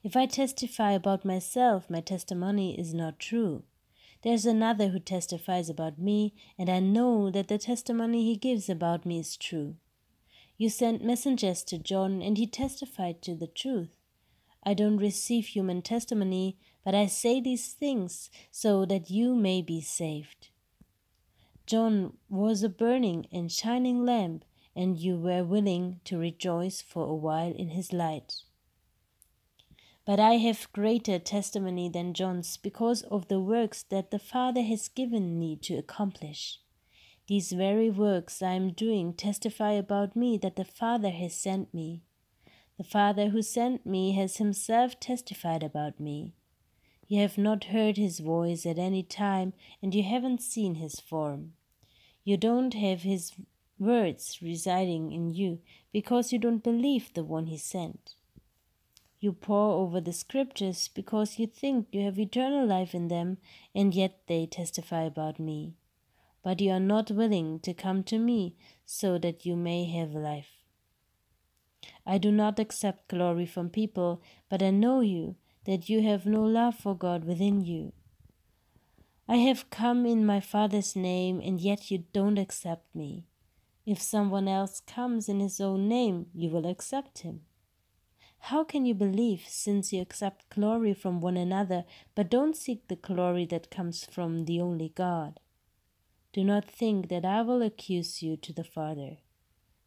If 0.05 0.17
I 0.17 0.27
testify 0.27 0.93
about 0.93 1.25
myself, 1.25 1.89
my 1.89 2.01
testimony 2.01 2.77
is 2.77 2.93
not 2.93 3.21
true. 3.21 3.63
There 4.23 4.35
is 4.35 4.45
another 4.45 4.89
who 4.89 4.99
testifies 4.99 5.69
about 5.69 5.97
me, 5.97 6.35
and 6.59 6.69
I 6.69 6.81
know 6.81 7.31
that 7.31 7.47
the 7.47 7.59
testimony 7.59 8.25
he 8.25 8.37
gives 8.37 8.69
about 8.69 9.07
me 9.07 9.21
is 9.21 9.37
true. 9.37 9.77
You 10.59 10.71
sent 10.71 11.05
messengers 11.05 11.63
to 11.65 11.79
John, 11.79 12.21
and 12.21 12.37
he 12.37 12.49
testified 12.49 13.23
to 13.23 13.37
the 13.37 13.47
truth. 13.47 13.97
I 14.65 14.75
don't 14.75 14.97
receive 14.97 15.47
human 15.47 15.83
testimony, 15.83 16.59
but 16.85 16.97
I 16.97 17.07
say 17.07 17.41
these 17.41 17.73
things 17.73 18.29
so 18.51 18.85
that 18.87 19.09
you 19.09 19.37
may 19.37 19.63
be 19.63 19.81
saved. 19.81 20.49
John 21.65 22.17
was 22.29 22.65
a 22.65 22.69
burning 22.69 23.27
and 23.31 23.53
shining 23.53 24.05
lamp, 24.05 24.45
and 24.75 24.99
you 24.99 25.17
were 25.17 25.45
willing 25.45 26.01
to 26.05 26.19
rejoice 26.19 26.83
for 26.83 27.07
a 27.07 27.15
while 27.15 27.53
in 27.53 27.69
his 27.69 27.93
light. 27.93 28.43
But 30.05 30.19
I 30.19 30.39
have 30.39 30.73
greater 30.73 31.19
testimony 31.21 31.89
than 31.89 32.13
John's 32.13 32.57
because 32.57 33.03
of 33.03 33.29
the 33.29 33.39
works 33.39 33.85
that 33.85 34.11
the 34.11 34.19
Father 34.19 34.63
has 34.63 34.89
given 34.89 35.39
me 35.39 35.57
to 35.63 35.77
accomplish. 35.77 36.59
These 37.29 37.53
very 37.53 37.89
works 37.89 38.43
I 38.43 38.55
am 38.55 38.73
doing 38.73 39.15
testify 39.15 39.73
about 39.73 40.17
me 40.17 40.39
that 40.39 40.57
the 40.57 40.65
Father 40.65 41.11
has 41.11 41.35
sent 41.35 41.73
me. 41.73 42.03
The 42.79 42.85
Father 42.85 43.29
who 43.29 43.43
sent 43.43 43.87
me 43.87 44.13
has 44.13 44.39
himself 44.39 44.99
testified 44.99 45.63
about 45.63 46.01
me. 46.01 46.35
You 47.07 47.21
have 47.21 47.39
not 47.39 47.65
heard 47.65 47.97
his 47.97 48.19
voice 48.19 48.67
at 48.67 48.79
any 48.79 49.05
time, 49.05 49.53
and 49.81 49.95
you 49.95 50.03
haven't 50.03 50.43
seen 50.43 50.77
his 50.77 50.99
form. 50.99 51.53
You 52.25 52.37
don't 52.37 52.75
have 52.75 53.03
his 53.03 53.33
words 53.79 54.41
residing 54.43 55.13
in 55.13 55.31
you 55.31 55.61
because 55.93 56.33
you 56.33 56.39
don't 56.39 56.65
believe 56.65 57.15
the 57.15 57.23
one 57.23 57.47
he 57.47 57.59
sent. 57.59 58.15
You 59.23 59.33
pore 59.33 59.75
over 59.81 60.01
the 60.01 60.13
scriptures 60.13 60.89
because 60.89 61.39
you 61.39 61.47
think 61.47 61.87
you 61.93 62.03
have 62.03 62.19
eternal 62.19 62.67
life 62.67 62.93
in 62.93 63.07
them, 63.07 63.39
and 63.73 63.95
yet 63.95 64.23
they 64.27 64.47
testify 64.47 65.03
about 65.03 65.39
me. 65.39 65.77
But 66.43 66.61
you 66.61 66.73
are 66.73 66.81
not 66.81 67.13
willing 67.13 67.61
to 67.61 67.73
come 67.73 68.03
to 68.03 68.19
me 68.19 68.57
so 68.85 69.19
that 69.19 69.47
you 69.47 69.55
may 69.55 69.85
have 69.85 70.11
life. 70.11 70.49
I 72.05 72.19
do 72.19 72.33
not 72.33 72.59
accept 72.59 73.07
glory 73.07 73.47
from 73.47 73.71
people, 73.71 74.21
but 74.49 74.61
I 74.61 74.71
know 74.71 75.03
you, 75.03 75.37
that 75.67 75.89
you 75.89 76.03
have 76.03 76.27
no 76.27 76.43
love 76.43 76.75
for 76.75 76.97
God 76.97 77.25
within 77.25 77.61
you. 77.61 77.93
I 79.29 79.37
have 79.37 79.71
come 79.71 80.05
in 80.05 80.27
my 80.27 80.41
Father's 80.41 80.97
name, 80.97 81.41
and 81.41 81.61
yet 81.61 81.93
you 81.93 82.07
don't 82.13 82.39
accept 82.39 82.93
me. 82.93 83.29
If 83.87 84.03
someone 84.03 84.49
else 84.49 84.81
comes 84.81 85.29
in 85.29 85.39
his 85.39 85.61
own 85.61 85.89
name, 85.89 86.27
you 86.35 86.51
will 86.51 86.67
accept 86.67 87.21
him. 87.21 87.43
How 88.47 88.65
can 88.65 88.85
you 88.85 88.93
believe, 88.93 89.45
since 89.47 89.93
you 89.93 90.03
accept 90.03 90.51
glory 90.51 90.95
from 90.95 91.21
one 91.21 91.37
another, 91.37 91.85
but 92.17 92.29
don't 92.29 92.57
seek 92.57 92.89
the 92.89 92.97
glory 92.97 93.47
that 93.47 93.71
comes 93.71 94.05
from 94.05 94.47
the 94.47 94.61
only 94.61 94.89
God? 94.97 95.39
Do 96.33 96.43
not 96.43 96.69
think 96.69 97.09
that 97.09 97.25
I 97.25 97.43
will 97.43 97.63
accuse 97.63 98.21
you 98.21 98.37
to 98.39 98.53
the 98.53 98.65
Father. 98.65 99.19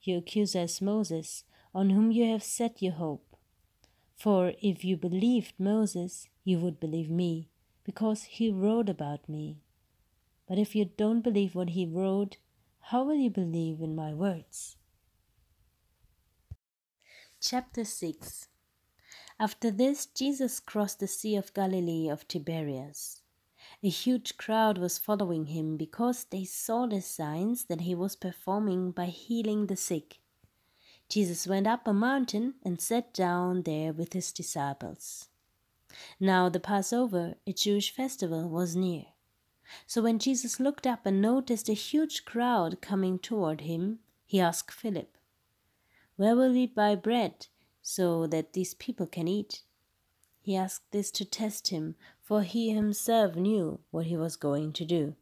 You 0.01 0.17
accuse 0.17 0.55
us 0.55 0.81
Moses, 0.81 1.43
on 1.73 1.89
whom 1.89 2.11
you 2.11 2.31
have 2.31 2.43
set 2.43 2.81
your 2.81 2.93
hope. 2.93 3.35
For 4.15 4.53
if 4.61 4.85
you 4.85 4.95
believed 4.95 5.59
Moses, 5.59 6.29
you 6.45 6.57
would 6.59 6.79
believe 6.79 7.09
me, 7.09 7.49
because 7.83 8.23
he 8.23 8.49
wrote 8.49 8.87
about 8.87 9.27
me. 9.27 9.57
But 10.47 10.57
if 10.57 10.75
you 10.75 10.85
don't 10.85 11.21
believe 11.21 11.55
what 11.55 11.71
he 11.71 11.85
wrote, 11.85 12.37
how 12.83 13.03
will 13.03 13.15
you 13.15 13.29
believe 13.29 13.81
in 13.81 13.97
my 13.97 14.13
words? 14.13 14.77
Chapter 17.47 17.85
6 17.85 18.47
After 19.39 19.69
this, 19.69 20.07
Jesus 20.07 20.59
crossed 20.59 20.99
the 20.99 21.07
Sea 21.07 21.35
of 21.35 21.53
Galilee 21.53 22.09
of 22.09 22.27
Tiberias. 22.27 23.21
A 23.83 23.89
huge 23.89 24.35
crowd 24.37 24.79
was 24.79 24.97
following 24.97 25.45
him 25.45 25.77
because 25.77 26.23
they 26.23 26.43
saw 26.43 26.87
the 26.87 27.03
signs 27.03 27.65
that 27.65 27.81
he 27.81 27.93
was 27.93 28.15
performing 28.15 28.89
by 28.89 29.05
healing 29.05 29.67
the 29.67 29.75
sick. 29.75 30.21
Jesus 31.07 31.45
went 31.45 31.67
up 31.67 31.87
a 31.87 31.93
mountain 31.93 32.55
and 32.63 32.81
sat 32.81 33.13
down 33.13 33.61
there 33.61 33.93
with 33.93 34.13
his 34.13 34.31
disciples. 34.31 35.27
Now 36.19 36.49
the 36.49 36.59
Passover, 36.59 37.35
a 37.45 37.53
Jewish 37.53 37.91
festival, 37.91 38.49
was 38.49 38.75
near. 38.75 39.05
So 39.85 40.01
when 40.01 40.17
Jesus 40.17 40.59
looked 40.59 40.87
up 40.87 41.05
and 41.05 41.21
noticed 41.21 41.69
a 41.69 41.73
huge 41.73 42.25
crowd 42.25 42.81
coming 42.81 43.19
toward 43.19 43.61
him, 43.61 43.99
he 44.25 44.39
asked 44.39 44.71
Philip, 44.71 45.14
where 46.15 46.35
will 46.35 46.51
we 46.51 46.65
buy 46.65 46.95
bread 46.95 47.47
so 47.81 48.27
that 48.27 48.53
these 48.53 48.73
people 48.73 49.05
can 49.07 49.27
eat? 49.27 49.61
He 50.41 50.55
asked 50.55 50.91
this 50.91 51.11
to 51.11 51.25
test 51.25 51.69
him, 51.69 51.95
for 52.21 52.43
he 52.43 52.71
himself 52.71 53.35
knew 53.35 53.79
what 53.91 54.05
he 54.05 54.15
was 54.15 54.35
going 54.35 54.73
to 54.73 54.85
do. 54.85 55.15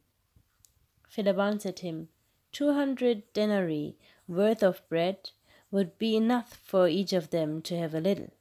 Philip 1.08 1.38
answered 1.38 1.78
him, 1.80 2.08
Two 2.52 2.72
hundred 2.72 3.22
denarii 3.32 3.96
worth 4.28 4.62
of 4.62 4.86
bread 4.88 5.30
would 5.70 5.98
be 5.98 6.14
enough 6.14 6.60
for 6.64 6.88
each 6.88 7.12
of 7.12 7.30
them 7.30 7.62
to 7.62 7.76
have 7.78 7.94
a 7.94 8.00
little. 8.00 8.32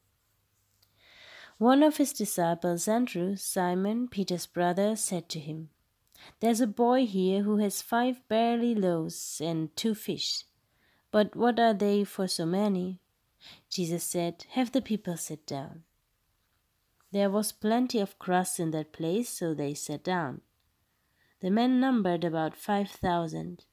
One 1.58 1.82
of 1.82 1.98
his 1.98 2.14
disciples, 2.14 2.88
Andrew, 2.88 3.36
Simon 3.36 4.08
Peter's 4.08 4.46
brother, 4.46 4.96
said 4.96 5.30
to 5.30 5.40
him, 5.40 5.70
There's 6.40 6.62
a 6.62 6.68
boy 6.68 7.06
here 7.06 7.44
who 7.44 7.58
has 7.58 7.82
five 7.82 8.22
barley 8.28 8.76
loaves 8.76 9.42
and 9.44 9.76
two 9.76 9.96
fish. 9.96 10.46
But 11.14 11.36
what 11.36 11.60
are 11.60 11.76
they 11.76 12.04
for 12.04 12.28
so 12.28 12.44
many? 12.44 13.00
Jesus 13.70 14.04
said, 14.04 14.46
Have 14.54 14.72
the 14.72 14.82
people 14.82 15.16
sit 15.16 15.46
down. 15.46 15.84
There 17.12 17.30
was 17.30 17.52
plenty 17.52 18.00
of 18.00 18.18
crust 18.18 18.60
in 18.60 18.72
that 18.72 18.92
place, 18.92 19.30
so 19.30 19.54
they 19.54 19.76
sat 19.76 20.04
down. 20.04 20.42
The 21.40 21.52
men 21.52 21.80
numbered 21.80 22.24
about 22.24 22.58
five 22.58 22.90
thousand. 22.90 23.66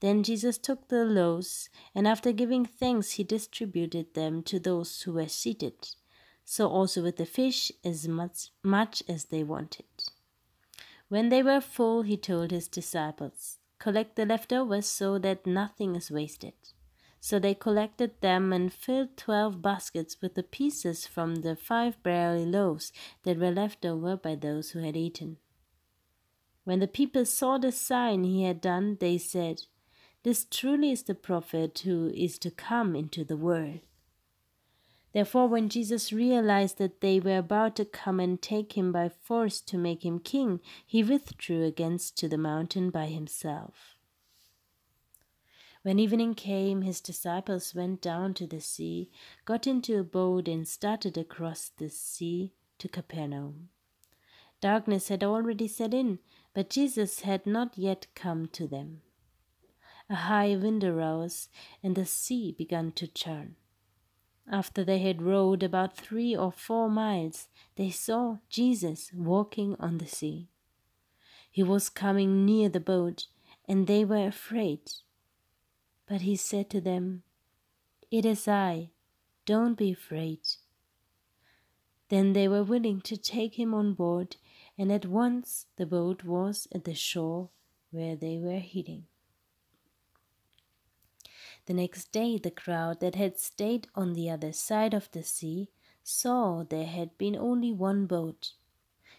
Then 0.00 0.24
Jesus 0.24 0.58
took 0.58 0.88
the 0.88 1.04
loaves, 1.04 1.70
and 1.94 2.08
after 2.08 2.32
giving 2.32 2.66
thanks, 2.66 3.12
he 3.12 3.22
distributed 3.22 4.14
them 4.14 4.42
to 4.44 4.58
those 4.58 5.02
who 5.02 5.12
were 5.12 5.28
seated, 5.28 5.90
so 6.44 6.66
also 6.66 7.04
with 7.04 7.18
the 7.18 7.26
fish, 7.26 7.70
as 7.84 8.08
much, 8.08 8.48
much 8.64 9.04
as 9.08 9.26
they 9.26 9.44
wanted. 9.44 10.10
When 11.08 11.28
they 11.28 11.44
were 11.44 11.60
full, 11.60 12.02
he 12.02 12.16
told 12.16 12.50
his 12.50 12.66
disciples, 12.66 13.58
Collect 13.78 14.16
the 14.16 14.26
leftovers 14.26 14.86
so 14.86 15.18
that 15.18 15.46
nothing 15.46 15.94
is 15.94 16.10
wasted. 16.10 16.54
So 17.20 17.38
they 17.38 17.54
collected 17.54 18.20
them 18.20 18.52
and 18.52 18.72
filled 18.72 19.16
twelve 19.16 19.60
baskets 19.60 20.16
with 20.20 20.34
the 20.34 20.42
pieces 20.42 21.06
from 21.06 21.36
the 21.36 21.56
five 21.56 22.02
barley 22.02 22.46
loaves 22.46 22.92
that 23.24 23.38
were 23.38 23.50
left 23.50 23.84
over 23.84 24.16
by 24.16 24.34
those 24.34 24.70
who 24.70 24.80
had 24.80 24.96
eaten. 24.96 25.38
When 26.64 26.80
the 26.80 26.86
people 26.86 27.24
saw 27.24 27.58
the 27.58 27.72
sign 27.72 28.24
he 28.24 28.44
had 28.44 28.60
done, 28.60 28.98
they 29.00 29.18
said, 29.18 29.62
This 30.22 30.44
truly 30.44 30.90
is 30.92 31.02
the 31.02 31.14
prophet 31.14 31.80
who 31.84 32.08
is 32.14 32.38
to 32.40 32.50
come 32.50 32.94
into 32.94 33.24
the 33.24 33.36
world. 33.36 33.80
Therefore, 35.18 35.48
when 35.48 35.68
Jesus 35.68 36.12
realized 36.12 36.78
that 36.78 37.00
they 37.00 37.18
were 37.18 37.38
about 37.38 37.74
to 37.74 37.84
come 37.84 38.20
and 38.20 38.40
take 38.40 38.74
him 38.76 38.92
by 38.92 39.08
force 39.08 39.60
to 39.62 39.76
make 39.76 40.04
him 40.04 40.20
king, 40.20 40.60
he 40.86 41.02
withdrew 41.02 41.64
against 41.64 42.16
to 42.18 42.28
the 42.28 42.38
mountain 42.38 42.90
by 42.90 43.06
himself. 43.06 43.96
When 45.82 45.98
evening 45.98 46.36
came, 46.36 46.82
his 46.82 47.00
disciples 47.00 47.74
went 47.74 48.00
down 48.00 48.34
to 48.34 48.46
the 48.46 48.60
sea, 48.60 49.10
got 49.44 49.66
into 49.66 49.98
a 49.98 50.04
boat, 50.04 50.46
and 50.46 50.68
started 50.68 51.18
across 51.18 51.72
the 51.76 51.90
sea 51.90 52.52
to 52.78 52.86
Capernaum. 52.86 53.70
Darkness 54.60 55.08
had 55.08 55.24
already 55.24 55.66
set 55.66 55.92
in, 55.92 56.20
But 56.54 56.70
Jesus 56.70 57.22
had 57.22 57.44
not 57.44 57.76
yet 57.76 58.06
come 58.14 58.46
to 58.52 58.68
them. 58.68 59.00
A 60.08 60.14
high 60.14 60.54
wind 60.54 60.84
arose, 60.84 61.48
and 61.82 61.96
the 61.96 62.06
sea 62.06 62.54
began 62.56 62.92
to 62.92 63.08
churn. 63.08 63.56
After 64.50 64.82
they 64.82 64.98
had 65.00 65.20
rowed 65.20 65.62
about 65.62 65.96
three 65.96 66.34
or 66.34 66.50
four 66.50 66.88
miles, 66.88 67.48
they 67.76 67.90
saw 67.90 68.38
Jesus 68.48 69.12
walking 69.12 69.76
on 69.78 69.98
the 69.98 70.06
sea. 70.06 70.48
He 71.50 71.62
was 71.62 71.90
coming 71.90 72.46
near 72.46 72.68
the 72.70 72.80
boat, 72.80 73.26
and 73.66 73.86
they 73.86 74.04
were 74.04 74.26
afraid. 74.26 74.80
But 76.06 76.22
he 76.22 76.34
said 76.36 76.70
to 76.70 76.80
them, 76.80 77.24
It 78.10 78.24
is 78.24 78.48
I, 78.48 78.90
don't 79.44 79.76
be 79.76 79.92
afraid. 79.92 80.40
Then 82.08 82.32
they 82.32 82.48
were 82.48 82.62
willing 82.62 83.02
to 83.02 83.18
take 83.18 83.58
him 83.58 83.74
on 83.74 83.92
board, 83.92 84.36
and 84.78 84.90
at 84.90 85.04
once 85.04 85.66
the 85.76 85.84
boat 85.84 86.24
was 86.24 86.66
at 86.72 86.84
the 86.84 86.94
shore 86.94 87.50
where 87.90 88.16
they 88.16 88.38
were 88.38 88.60
heading. 88.60 89.04
The 91.68 91.74
next 91.74 92.12
day, 92.12 92.38
the 92.38 92.50
crowd 92.50 93.00
that 93.00 93.14
had 93.14 93.38
stayed 93.38 93.88
on 93.94 94.14
the 94.14 94.30
other 94.30 94.54
side 94.54 94.94
of 94.94 95.10
the 95.10 95.22
sea 95.22 95.68
saw 96.02 96.64
there 96.64 96.86
had 96.86 97.18
been 97.18 97.36
only 97.36 97.72
one 97.72 98.06
boat. 98.06 98.54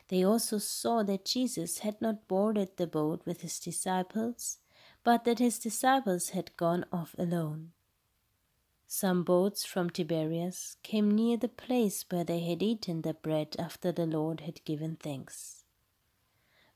They 0.07 0.23
also 0.23 0.57
saw 0.57 1.03
that 1.03 1.25
Jesus 1.25 1.79
had 1.79 2.01
not 2.01 2.27
boarded 2.27 2.75
the 2.75 2.87
boat 2.87 3.21
with 3.23 3.41
his 3.41 3.59
disciples, 3.59 4.57
but 5.03 5.25
that 5.25 5.37
his 5.37 5.59
disciples 5.59 6.29
had 6.29 6.57
gone 6.57 6.85
off 6.91 7.13
alone. 7.19 7.73
Some 8.87 9.23
boats 9.23 9.63
from 9.63 9.91
Tiberias 9.91 10.77
came 10.81 11.11
near 11.11 11.37
the 11.37 11.49
place 11.49 12.03
where 12.09 12.23
they 12.23 12.39
had 12.39 12.63
eaten 12.63 13.03
the 13.03 13.13
bread 13.13 13.55
after 13.59 13.91
the 13.91 14.07
Lord 14.07 14.39
had 14.39 14.65
given 14.65 14.95
thanks. 14.95 15.65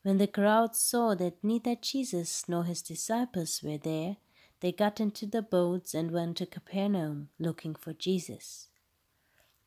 When 0.02 0.18
the 0.18 0.28
crowd 0.28 0.76
saw 0.76 1.16
that 1.16 1.42
neither 1.42 1.74
Jesus 1.74 2.48
nor 2.48 2.62
his 2.62 2.80
disciples 2.80 3.60
were 3.60 3.78
there, 3.78 4.18
they 4.64 4.72
got 4.72 4.98
into 4.98 5.26
the 5.26 5.42
boats 5.42 5.92
and 5.92 6.10
went 6.10 6.38
to 6.38 6.46
Capernaum 6.46 7.28
looking 7.38 7.74
for 7.74 7.92
Jesus. 7.92 8.68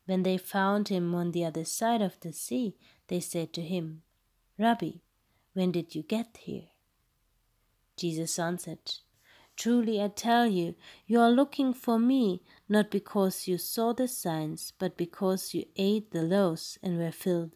When 0.06 0.24
they 0.24 0.36
found 0.36 0.88
him 0.88 1.14
on 1.14 1.30
the 1.30 1.44
other 1.44 1.64
side 1.64 2.02
of 2.02 2.18
the 2.18 2.32
sea, 2.32 2.74
they 3.06 3.20
said 3.20 3.52
to 3.52 3.62
him, 3.62 4.02
Rabbi, 4.58 4.94
when 5.52 5.70
did 5.70 5.94
you 5.94 6.02
get 6.02 6.38
here? 6.40 6.70
Jesus 7.96 8.40
answered, 8.40 8.94
Truly 9.54 10.02
I 10.02 10.08
tell 10.08 10.48
you, 10.48 10.74
you 11.06 11.20
are 11.20 11.30
looking 11.30 11.74
for 11.74 12.00
me, 12.00 12.42
not 12.68 12.90
because 12.90 13.46
you 13.46 13.56
saw 13.56 13.92
the 13.92 14.08
signs, 14.08 14.72
but 14.80 14.96
because 14.96 15.54
you 15.54 15.66
ate 15.76 16.10
the 16.10 16.22
loaves 16.22 16.76
and 16.82 16.98
were 16.98 17.12
filled. 17.12 17.52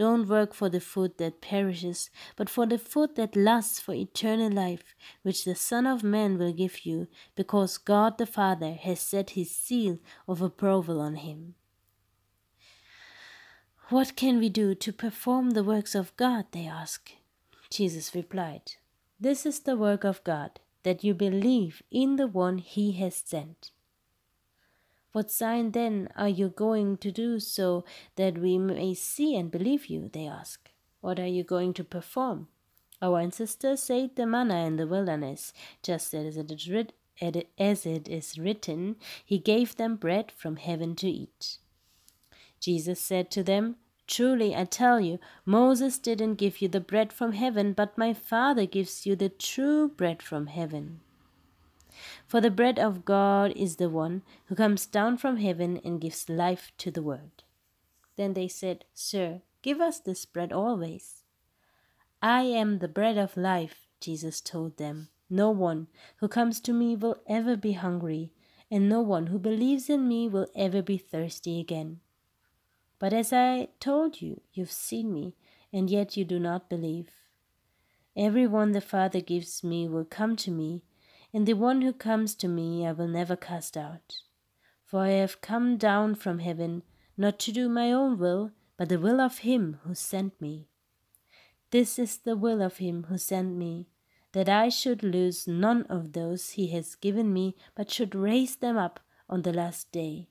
Don't 0.00 0.28
work 0.28 0.54
for 0.54 0.70
the 0.70 0.80
food 0.80 1.18
that 1.18 1.42
perishes, 1.42 2.08
but 2.34 2.48
for 2.48 2.64
the 2.64 2.78
food 2.78 3.16
that 3.16 3.36
lasts 3.36 3.80
for 3.80 3.92
eternal 3.92 4.50
life, 4.50 4.94
which 5.20 5.44
the 5.44 5.54
Son 5.54 5.86
of 5.86 6.02
Man 6.02 6.38
will 6.38 6.54
give 6.54 6.86
you, 6.86 7.06
because 7.36 7.76
God 7.76 8.16
the 8.16 8.24
Father 8.24 8.72
has 8.72 8.98
set 8.98 9.36
his 9.36 9.54
seal 9.54 9.98
of 10.26 10.40
approval 10.40 11.02
on 11.02 11.16
him. 11.16 11.54
What 13.90 14.16
can 14.16 14.38
we 14.38 14.48
do 14.48 14.74
to 14.74 14.90
perform 14.90 15.50
the 15.50 15.62
works 15.62 15.94
of 15.94 16.16
God? 16.16 16.46
they 16.52 16.64
ask. 16.64 17.12
Jesus 17.68 18.14
replied, 18.14 18.76
This 19.20 19.44
is 19.44 19.60
the 19.60 19.76
work 19.76 20.04
of 20.04 20.24
God, 20.24 20.60
that 20.82 21.04
you 21.04 21.12
believe 21.12 21.82
in 21.90 22.16
the 22.16 22.26
one 22.26 22.56
he 22.56 22.92
has 22.92 23.16
sent. 23.16 23.70
What 25.12 25.30
sign 25.30 25.72
then 25.72 26.08
are 26.16 26.28
you 26.28 26.48
going 26.48 26.96
to 26.98 27.10
do 27.10 27.40
so 27.40 27.84
that 28.16 28.38
we 28.38 28.58
may 28.58 28.94
see 28.94 29.34
and 29.36 29.50
believe 29.50 29.86
you? 29.86 30.08
They 30.08 30.26
ask. 30.26 30.70
What 31.00 31.18
are 31.18 31.26
you 31.26 31.42
going 31.42 31.74
to 31.74 31.84
perform? 31.84 32.48
Our 33.02 33.20
ancestors 33.20 33.90
ate 33.90 34.16
the 34.16 34.26
manna 34.26 34.66
in 34.66 34.76
the 34.76 34.86
wilderness, 34.86 35.52
just 35.82 36.14
as 36.14 36.36
it 36.36 36.50
is, 36.50 36.68
writ- 36.68 36.92
as 37.58 37.86
it 37.86 38.08
is 38.08 38.38
written, 38.38 38.96
He 39.24 39.38
gave 39.38 39.76
them 39.76 39.96
bread 39.96 40.30
from 40.30 40.56
heaven 40.56 40.94
to 40.96 41.08
eat. 41.08 41.58
Jesus 42.60 43.00
said 43.00 43.30
to 43.30 43.42
them, 43.42 43.76
Truly 44.06 44.54
I 44.54 44.64
tell 44.64 45.00
you, 45.00 45.18
Moses 45.46 45.98
didn't 45.98 46.34
give 46.34 46.60
you 46.60 46.68
the 46.68 46.80
bread 46.80 47.12
from 47.12 47.32
heaven, 47.32 47.72
but 47.72 47.96
my 47.96 48.12
Father 48.12 48.66
gives 48.66 49.06
you 49.06 49.16
the 49.16 49.28
true 49.28 49.88
bread 49.88 50.22
from 50.22 50.48
heaven. 50.48 51.00
For 52.26 52.40
the 52.40 52.50
bread 52.50 52.78
of 52.78 53.04
God 53.04 53.52
is 53.56 53.76
the 53.76 53.88
one 53.88 54.22
who 54.46 54.54
comes 54.54 54.86
down 54.86 55.18
from 55.18 55.36
heaven 55.36 55.80
and 55.84 56.00
gives 56.00 56.28
life 56.28 56.72
to 56.78 56.90
the 56.90 57.02
world. 57.02 57.44
Then 58.16 58.34
they 58.34 58.48
said, 58.48 58.84
Sir, 58.94 59.42
give 59.62 59.80
us 59.80 59.98
this 60.00 60.24
bread 60.26 60.52
always. 60.52 61.24
I 62.22 62.42
am 62.42 62.78
the 62.78 62.88
bread 62.88 63.16
of 63.16 63.36
life, 63.36 63.86
Jesus 64.00 64.40
told 64.40 64.76
them. 64.76 65.08
No 65.30 65.50
one 65.50 65.86
who 66.16 66.28
comes 66.28 66.60
to 66.60 66.72
me 66.72 66.96
will 66.96 67.16
ever 67.26 67.56
be 67.56 67.72
hungry, 67.72 68.32
and 68.70 68.88
no 68.88 69.00
one 69.00 69.28
who 69.28 69.38
believes 69.38 69.88
in 69.88 70.08
me 70.08 70.28
will 70.28 70.48
ever 70.54 70.82
be 70.82 70.98
thirsty 70.98 71.60
again. 71.60 72.00
But 72.98 73.12
as 73.12 73.32
I 73.32 73.68
told 73.78 74.20
you, 74.20 74.42
you've 74.52 74.72
seen 74.72 75.12
me, 75.12 75.34
and 75.72 75.88
yet 75.88 76.16
you 76.16 76.24
do 76.24 76.38
not 76.38 76.68
believe. 76.68 77.08
Every 78.16 78.46
one 78.46 78.72
the 78.72 78.80
Father 78.80 79.20
gives 79.20 79.64
me 79.64 79.88
will 79.88 80.04
come 80.04 80.36
to 80.36 80.50
me, 80.50 80.82
and 81.32 81.46
the 81.46 81.54
one 81.54 81.82
who 81.82 81.92
comes 81.92 82.34
to 82.34 82.48
me 82.48 82.86
I 82.86 82.92
will 82.92 83.08
never 83.08 83.36
cast 83.36 83.76
out. 83.76 84.16
For 84.84 85.00
I 85.00 85.10
have 85.10 85.40
come 85.40 85.76
down 85.76 86.14
from 86.16 86.40
heaven 86.40 86.82
not 87.16 87.38
to 87.40 87.52
do 87.52 87.68
my 87.68 87.92
own 87.92 88.18
will, 88.18 88.52
but 88.76 88.88
the 88.88 88.98
will 88.98 89.20
of 89.20 89.38
him 89.38 89.78
who 89.84 89.94
sent 89.94 90.40
me. 90.40 90.68
This 91.70 91.98
is 91.98 92.16
the 92.16 92.36
will 92.36 92.62
of 92.62 92.78
him 92.78 93.04
who 93.08 93.18
sent 93.18 93.56
me, 93.56 93.88
that 94.32 94.48
I 94.48 94.68
should 94.68 95.02
lose 95.02 95.46
none 95.46 95.84
of 95.84 96.12
those 96.12 96.50
he 96.50 96.68
has 96.68 96.94
given 96.94 97.32
me, 97.32 97.56
but 97.74 97.90
should 97.90 98.14
raise 98.14 98.56
them 98.56 98.76
up 98.76 99.00
on 99.28 99.42
the 99.42 99.52
last 99.52 99.92
day. 99.92 100.28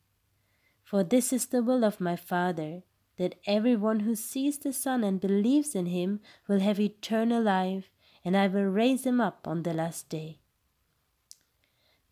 For 0.83 1.03
this 1.03 1.31
is 1.31 1.45
the 1.45 1.63
will 1.63 1.85
of 1.85 2.01
my 2.01 2.15
Father, 2.15 2.81
that 3.17 3.35
every 3.45 3.75
one 3.75 4.01
who 4.01 4.15
sees 4.15 4.57
the 4.57 4.73
Son 4.73 5.03
and 5.03 5.21
believes 5.21 5.75
in 5.75 5.85
him 5.85 6.19
will 6.47 6.59
have 6.59 6.79
eternal 6.79 7.43
life, 7.43 7.91
and 8.25 8.35
I 8.35 8.47
will 8.47 8.63
raise 8.63 9.05
him 9.05 9.21
up 9.21 9.47
on 9.47 9.63
the 9.63 9.73
last 9.73 10.09
day. 10.09 10.39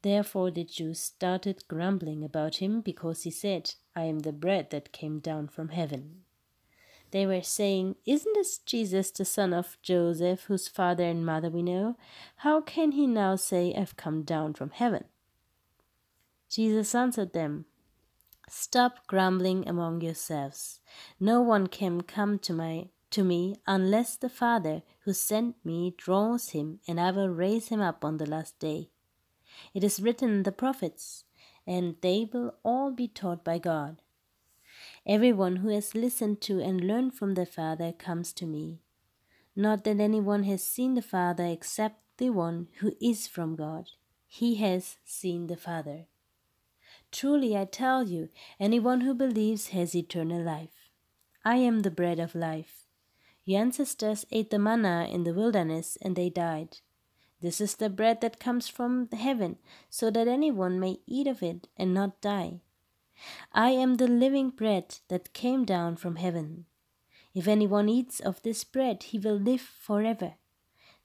Therefore 0.01 0.51
the 0.51 0.63
Jews 0.63 0.99
started 0.99 1.67
grumbling 1.67 2.23
about 2.23 2.57
him 2.57 2.81
because 2.81 3.23
he 3.23 3.31
said, 3.31 3.73
I 3.95 4.03
am 4.03 4.19
the 4.19 4.31
bread 4.31 4.69
that 4.69 4.91
came 4.91 5.19
down 5.19 5.47
from 5.47 5.69
heaven. 5.69 6.23
They 7.11 7.25
were 7.25 7.41
saying, 7.41 7.95
Isn't 8.05 8.33
this 8.33 8.57
Jesus 8.59 9.11
the 9.11 9.25
son 9.25 9.53
of 9.53 9.77
Joseph, 9.81 10.43
whose 10.43 10.67
father 10.67 11.03
and 11.03 11.25
mother 11.25 11.49
we 11.49 11.63
know? 11.63 11.97
How 12.37 12.61
can 12.61 12.91
he 12.91 13.07
now 13.07 13.35
say, 13.35 13.73
I've 13.73 13.95
come 13.95 14.23
down 14.23 14.53
from 14.53 14.71
heaven? 14.71 15.05
Jesus 16.49 16.93
answered 16.93 17.33
them, 17.33 17.65
Stop 18.49 19.07
grumbling 19.07 19.67
among 19.67 20.01
yourselves. 20.01 20.79
No 21.19 21.41
one 21.41 21.67
can 21.67 22.01
come 22.01 22.39
to 22.39 22.53
my 22.53 22.89
to 23.09 23.23
me 23.23 23.55
unless 23.65 24.15
the 24.15 24.29
Father 24.29 24.83
who 25.01 25.13
sent 25.13 25.55
me 25.65 25.93
draws 25.97 26.49
him, 26.49 26.79
and 26.87 26.99
I 26.99 27.11
will 27.11 27.29
raise 27.29 27.69
him 27.69 27.81
up 27.81 28.03
on 28.03 28.17
the 28.17 28.25
last 28.25 28.59
day. 28.59 28.89
It 29.73 29.83
is 29.83 29.99
written 29.99 30.29
in 30.29 30.43
the 30.43 30.51
prophets, 30.51 31.23
and 31.65 31.95
they 32.01 32.29
will 32.31 32.55
all 32.63 32.91
be 32.91 33.07
taught 33.07 33.43
by 33.43 33.59
God. 33.59 34.01
Everyone 35.05 35.57
who 35.57 35.69
has 35.69 35.95
listened 35.95 36.41
to 36.41 36.59
and 36.59 36.83
learned 36.83 37.13
from 37.15 37.33
the 37.33 37.45
Father 37.45 37.91
comes 37.91 38.33
to 38.33 38.45
me. 38.45 38.79
Not 39.55 39.83
that 39.85 39.99
anyone 39.99 40.43
has 40.43 40.63
seen 40.63 40.93
the 40.93 41.01
Father 41.01 41.45
except 41.45 42.01
the 42.17 42.29
one 42.29 42.67
who 42.79 42.93
is 43.01 43.27
from 43.27 43.55
God. 43.55 43.89
He 44.27 44.55
has 44.55 44.97
seen 45.05 45.47
the 45.47 45.57
Father. 45.57 46.05
Truly 47.11 47.55
I 47.57 47.65
tell 47.65 48.07
you, 48.07 48.29
anyone 48.59 49.01
who 49.01 49.13
believes 49.13 49.69
has 49.69 49.95
eternal 49.95 50.41
life. 50.41 50.91
I 51.45 51.55
am 51.57 51.81
the 51.81 51.91
bread 51.91 52.19
of 52.19 52.35
life. 52.35 52.85
Your 53.45 53.61
ancestors 53.61 54.25
ate 54.29 54.49
the 54.49 54.59
manna 54.59 55.07
in 55.09 55.23
the 55.23 55.33
wilderness 55.33 55.97
and 56.01 56.15
they 56.15 56.29
died. 56.29 56.79
This 57.41 57.61
is 57.61 57.75
the 57.75 57.89
bread 57.89 58.21
that 58.21 58.39
comes 58.39 58.67
from 58.67 59.09
heaven, 59.11 59.57
so 59.89 60.09
that 60.09 60.27
anyone 60.27 60.79
may 60.79 60.99
eat 61.05 61.27
of 61.27 61.43
it 61.43 61.67
and 61.77 61.93
not 61.93 62.19
die. 62.21 62.61
I 63.51 63.69
am 63.71 63.95
the 63.95 64.07
living 64.07 64.49
bread 64.49 64.99
that 65.07 65.33
came 65.33 65.65
down 65.65 65.97
from 65.97 66.15
heaven. 66.15 66.65
If 67.33 67.47
anyone 67.47 67.89
eats 67.89 68.19
of 68.19 68.41
this 68.41 68.63
bread, 68.63 69.03
he 69.03 69.19
will 69.19 69.35
live 69.35 69.61
forever. 69.61 70.35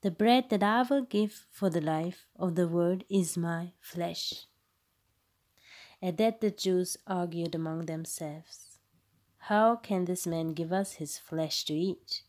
The 0.01 0.11
bread 0.11 0.51
that 0.51 0.63
I 0.63 0.83
will 0.83 1.03
give 1.03 1.47
for 1.51 1.71
the 1.71 1.81
life 1.81 2.27
of 2.37 2.55
the 2.55 2.67
world 2.67 3.05
is 3.09 3.37
my 3.37 3.73
flesh. 3.81 4.47
At 6.03 6.17
that 6.17 6.41
the 6.41 6.51
Jews 6.51 6.97
argued 7.07 7.55
among 7.55 7.87
themselves, 7.87 8.79
How 9.49 9.77
can 9.77 10.07
this 10.07 10.27
man 10.27 10.55
give 10.55 10.73
us 10.73 10.95
his 10.95 11.19
flesh 11.19 11.65
to 11.67 11.75
eat? 11.75 12.23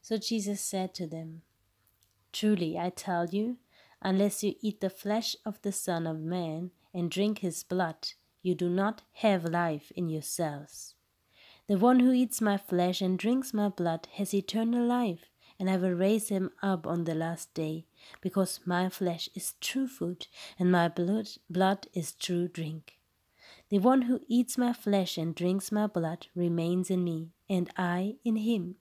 So 0.00 0.16
Jesus 0.16 0.60
said 0.60 0.94
to 0.94 1.06
them, 1.06 1.42
Truly 2.38 2.78
I 2.78 2.90
tell 2.90 3.24
you, 3.30 3.56
unless 4.02 4.44
you 4.44 4.56
eat 4.60 4.82
the 4.82 4.90
flesh 4.90 5.36
of 5.46 5.58
the 5.62 5.72
Son 5.72 6.06
of 6.06 6.20
Man 6.20 6.70
and 6.92 7.10
drink 7.10 7.38
his 7.38 7.62
blood, 7.62 8.08
you 8.42 8.54
do 8.54 8.68
not 8.68 9.00
have 9.24 9.46
life 9.46 9.90
in 9.96 10.10
yourselves. 10.10 10.96
The 11.66 11.78
one 11.78 12.00
who 12.00 12.12
eats 12.12 12.42
my 12.42 12.58
flesh 12.58 13.00
and 13.00 13.18
drinks 13.18 13.54
my 13.54 13.70
blood 13.70 14.08
has 14.16 14.34
eternal 14.34 14.86
life, 14.86 15.30
and 15.58 15.70
I 15.70 15.78
will 15.78 15.94
raise 15.94 16.28
him 16.28 16.50
up 16.62 16.86
on 16.86 17.04
the 17.04 17.14
last 17.14 17.54
day, 17.54 17.86
because 18.20 18.60
my 18.66 18.90
flesh 18.90 19.30
is 19.34 19.54
true 19.62 19.88
food, 19.88 20.26
and 20.58 20.70
my 20.70 20.88
blood, 20.88 21.30
blood 21.48 21.86
is 21.94 22.12
true 22.12 22.48
drink. 22.48 22.98
The 23.70 23.78
one 23.78 24.02
who 24.02 24.20
eats 24.28 24.58
my 24.58 24.74
flesh 24.74 25.16
and 25.16 25.34
drinks 25.34 25.72
my 25.72 25.86
blood 25.86 26.26
remains 26.34 26.90
in 26.90 27.02
me, 27.02 27.30
and 27.48 27.70
I 27.78 28.16
in 28.26 28.36
him. 28.36 28.76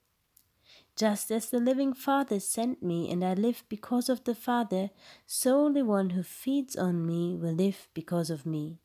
Just 0.96 1.30
as 1.30 1.50
the 1.50 1.60
living 1.60 1.94
Father 1.94 2.40
sent 2.40 2.82
me, 2.82 3.12
and 3.12 3.24
I 3.24 3.34
live 3.34 3.64
because 3.68 4.08
of 4.08 4.24
the 4.24 4.36
Father, 4.36 4.92
so 5.26 5.70
the 5.70 5.84
one 5.84 6.12
who 6.12 6.24
feeds 6.24 6.78
on 6.78 7.06
me 7.06 7.36
will 7.36 7.54
live 7.54 7.90
because 7.94 8.30
of 8.30 8.46
me. 8.46 8.80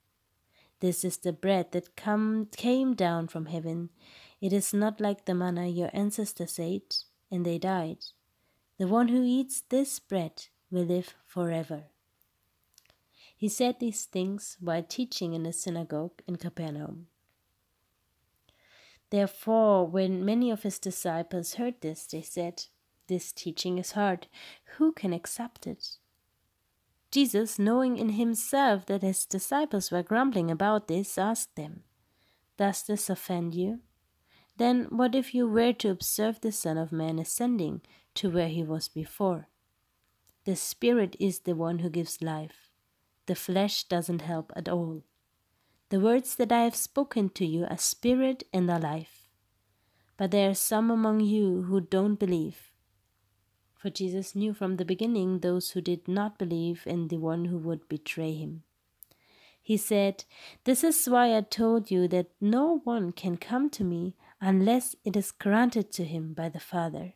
This 0.80 1.04
is 1.04 1.18
the 1.18 1.32
bread 1.32 1.70
that 1.72 1.94
come, 1.94 2.48
came 2.56 2.94
down 2.94 3.28
from 3.28 3.46
heaven. 3.46 3.90
It 4.40 4.52
is 4.52 4.74
not 4.74 5.00
like 5.00 5.24
the 5.24 5.34
manna 5.34 5.68
your 5.68 5.90
ancestors 5.92 6.58
ate, 6.58 7.04
and 7.30 7.46
they 7.46 7.58
died. 7.58 7.98
The 8.78 8.88
one 8.88 9.08
who 9.08 9.22
eats 9.22 9.60
this 9.60 10.00
bread 10.00 10.46
will 10.70 10.84
live 10.84 11.14
forever. 11.26 11.84
He 13.36 13.48
said 13.48 13.78
these 13.78 14.04
things 14.04 14.56
while 14.58 14.82
teaching 14.82 15.32
in 15.32 15.44
the 15.44 15.52
synagogue 15.52 16.22
in 16.26 16.36
Capernaum. 16.36 17.06
Therefore, 19.10 19.86
when 19.86 20.24
many 20.24 20.50
of 20.50 20.62
his 20.62 20.78
disciples 20.78 21.54
heard 21.54 21.80
this, 21.80 22.06
they 22.06 22.22
said, 22.22 22.64
This 23.08 23.32
teaching 23.32 23.78
is 23.78 23.92
hard. 23.92 24.28
Who 24.76 24.92
can 24.92 25.12
accept 25.12 25.66
it? 25.66 25.98
Jesus, 27.10 27.58
knowing 27.58 27.96
in 27.96 28.10
himself 28.10 28.86
that 28.86 29.02
his 29.02 29.26
disciples 29.26 29.90
were 29.90 30.04
grumbling 30.04 30.48
about 30.50 30.86
this, 30.86 31.18
asked 31.18 31.56
them, 31.56 31.82
Does 32.56 32.84
this 32.84 33.10
offend 33.10 33.54
you? 33.54 33.80
Then 34.56 34.84
what 34.90 35.14
if 35.14 35.34
you 35.34 35.48
were 35.48 35.72
to 35.72 35.90
observe 35.90 36.40
the 36.40 36.52
Son 36.52 36.78
of 36.78 36.92
Man 36.92 37.18
ascending 37.18 37.80
to 38.14 38.30
where 38.30 38.48
he 38.48 38.62
was 38.62 38.86
before? 38.88 39.48
The 40.44 40.54
Spirit 40.54 41.16
is 41.18 41.40
the 41.40 41.56
one 41.56 41.80
who 41.80 41.90
gives 41.90 42.22
life. 42.22 42.70
The 43.26 43.34
flesh 43.34 43.84
doesn't 43.84 44.22
help 44.22 44.52
at 44.54 44.68
all. 44.68 45.02
The 45.90 45.98
words 45.98 46.36
that 46.36 46.52
I 46.52 46.62
have 46.62 46.76
spoken 46.76 47.30
to 47.30 47.44
you 47.44 47.66
are 47.68 47.76
spirit 47.76 48.44
and 48.52 48.70
are 48.70 48.78
life. 48.78 49.28
But 50.16 50.30
there 50.30 50.48
are 50.50 50.54
some 50.54 50.88
among 50.88 51.18
you 51.18 51.62
who 51.62 51.80
don't 51.80 52.14
believe. 52.14 52.70
For 53.74 53.90
Jesus 53.90 54.36
knew 54.36 54.54
from 54.54 54.76
the 54.76 54.84
beginning 54.84 55.40
those 55.40 55.70
who 55.70 55.80
did 55.80 56.06
not 56.06 56.38
believe 56.38 56.84
in 56.86 57.08
the 57.08 57.16
one 57.16 57.46
who 57.46 57.58
would 57.58 57.88
betray 57.88 58.34
him. 58.34 58.62
He 59.60 59.76
said, 59.76 60.24
This 60.62 60.84
is 60.84 61.08
why 61.08 61.36
I 61.36 61.40
told 61.40 61.90
you 61.90 62.06
that 62.08 62.30
no 62.40 62.78
one 62.84 63.10
can 63.10 63.36
come 63.36 63.68
to 63.70 63.82
me 63.82 64.14
unless 64.40 64.94
it 65.04 65.16
is 65.16 65.32
granted 65.32 65.90
to 65.92 66.04
him 66.04 66.34
by 66.34 66.48
the 66.48 66.60
Father. 66.60 67.14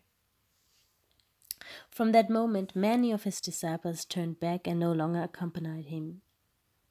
From 1.90 2.10
that 2.10 2.28
moment, 2.28 2.74
many 2.74 3.12
of 3.12 3.22
his 3.22 3.40
disciples 3.40 4.04
turned 4.04 4.40
back 4.40 4.66
and 4.66 4.80
no 4.80 4.90
longer 4.90 5.22
accompanied 5.22 5.86
him. 5.86 6.22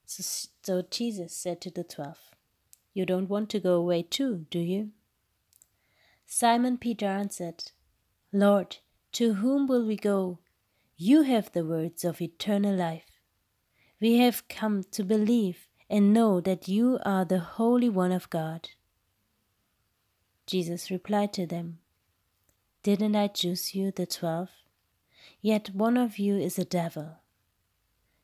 So, 0.06 0.50
so 0.64 0.84
Jesus 0.90 1.36
said 1.36 1.62
to 1.62 1.72
the 1.72 1.84
twelve, 1.84 2.20
You 2.94 3.06
don't 3.06 3.30
want 3.30 3.50
to 3.52 3.60
go 3.60 3.76
away 3.76 4.04
too, 4.04 4.46
do 4.50 4.60
you? 4.60 4.92
Simon 6.26 6.78
Peter 6.78 7.06
answered, 7.06 7.72
Lord, 8.32 8.78
to 9.14 9.36
whom 9.36 9.68
will 9.68 9.86
we 9.86 9.96
go? 9.96 10.40
You 10.98 11.24
have 11.24 11.52
the 11.52 11.66
words 11.66 12.04
of 12.04 12.22
eternal 12.22 12.76
life. 12.76 13.20
We 14.00 14.18
have 14.18 14.48
come 14.48 14.84
to 14.92 15.04
believe 15.04 15.68
and 15.90 16.14
know 16.14 16.42
that 16.42 16.68
you 16.68 17.00
are 17.06 17.26
the 17.26 17.40
Holy 17.40 17.90
One 17.90 18.12
of 18.12 18.30
God. 18.30 18.70
Jesus 20.46 20.92
replied 20.92 21.34
to 21.34 21.46
them, 21.46 21.80
Didn't 22.82 23.16
I 23.16 23.28
choose 23.28 23.76
you, 23.76 23.92
the 23.92 24.06
twelve? 24.06 24.50
Yet 25.42 25.70
one 25.74 25.98
of 25.98 26.18
you 26.18 26.38
is 26.38 26.58
a 26.58 26.66
devil. 26.66 27.18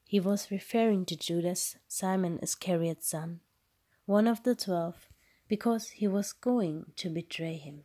He 0.09 0.19
was 0.19 0.49
referring 0.49 1.05
to 1.05 1.15
Judas, 1.15 1.77
Simon 1.87 2.39
Iscariot's 2.41 3.07
son, 3.07 3.41
one 4.07 4.27
of 4.27 4.41
the 4.41 4.55
twelve, 4.55 5.07
because 5.47 5.89
he 5.89 6.07
was 6.07 6.33
going 6.33 6.93
to 6.95 7.11
betray 7.11 7.57
him. 7.57 7.83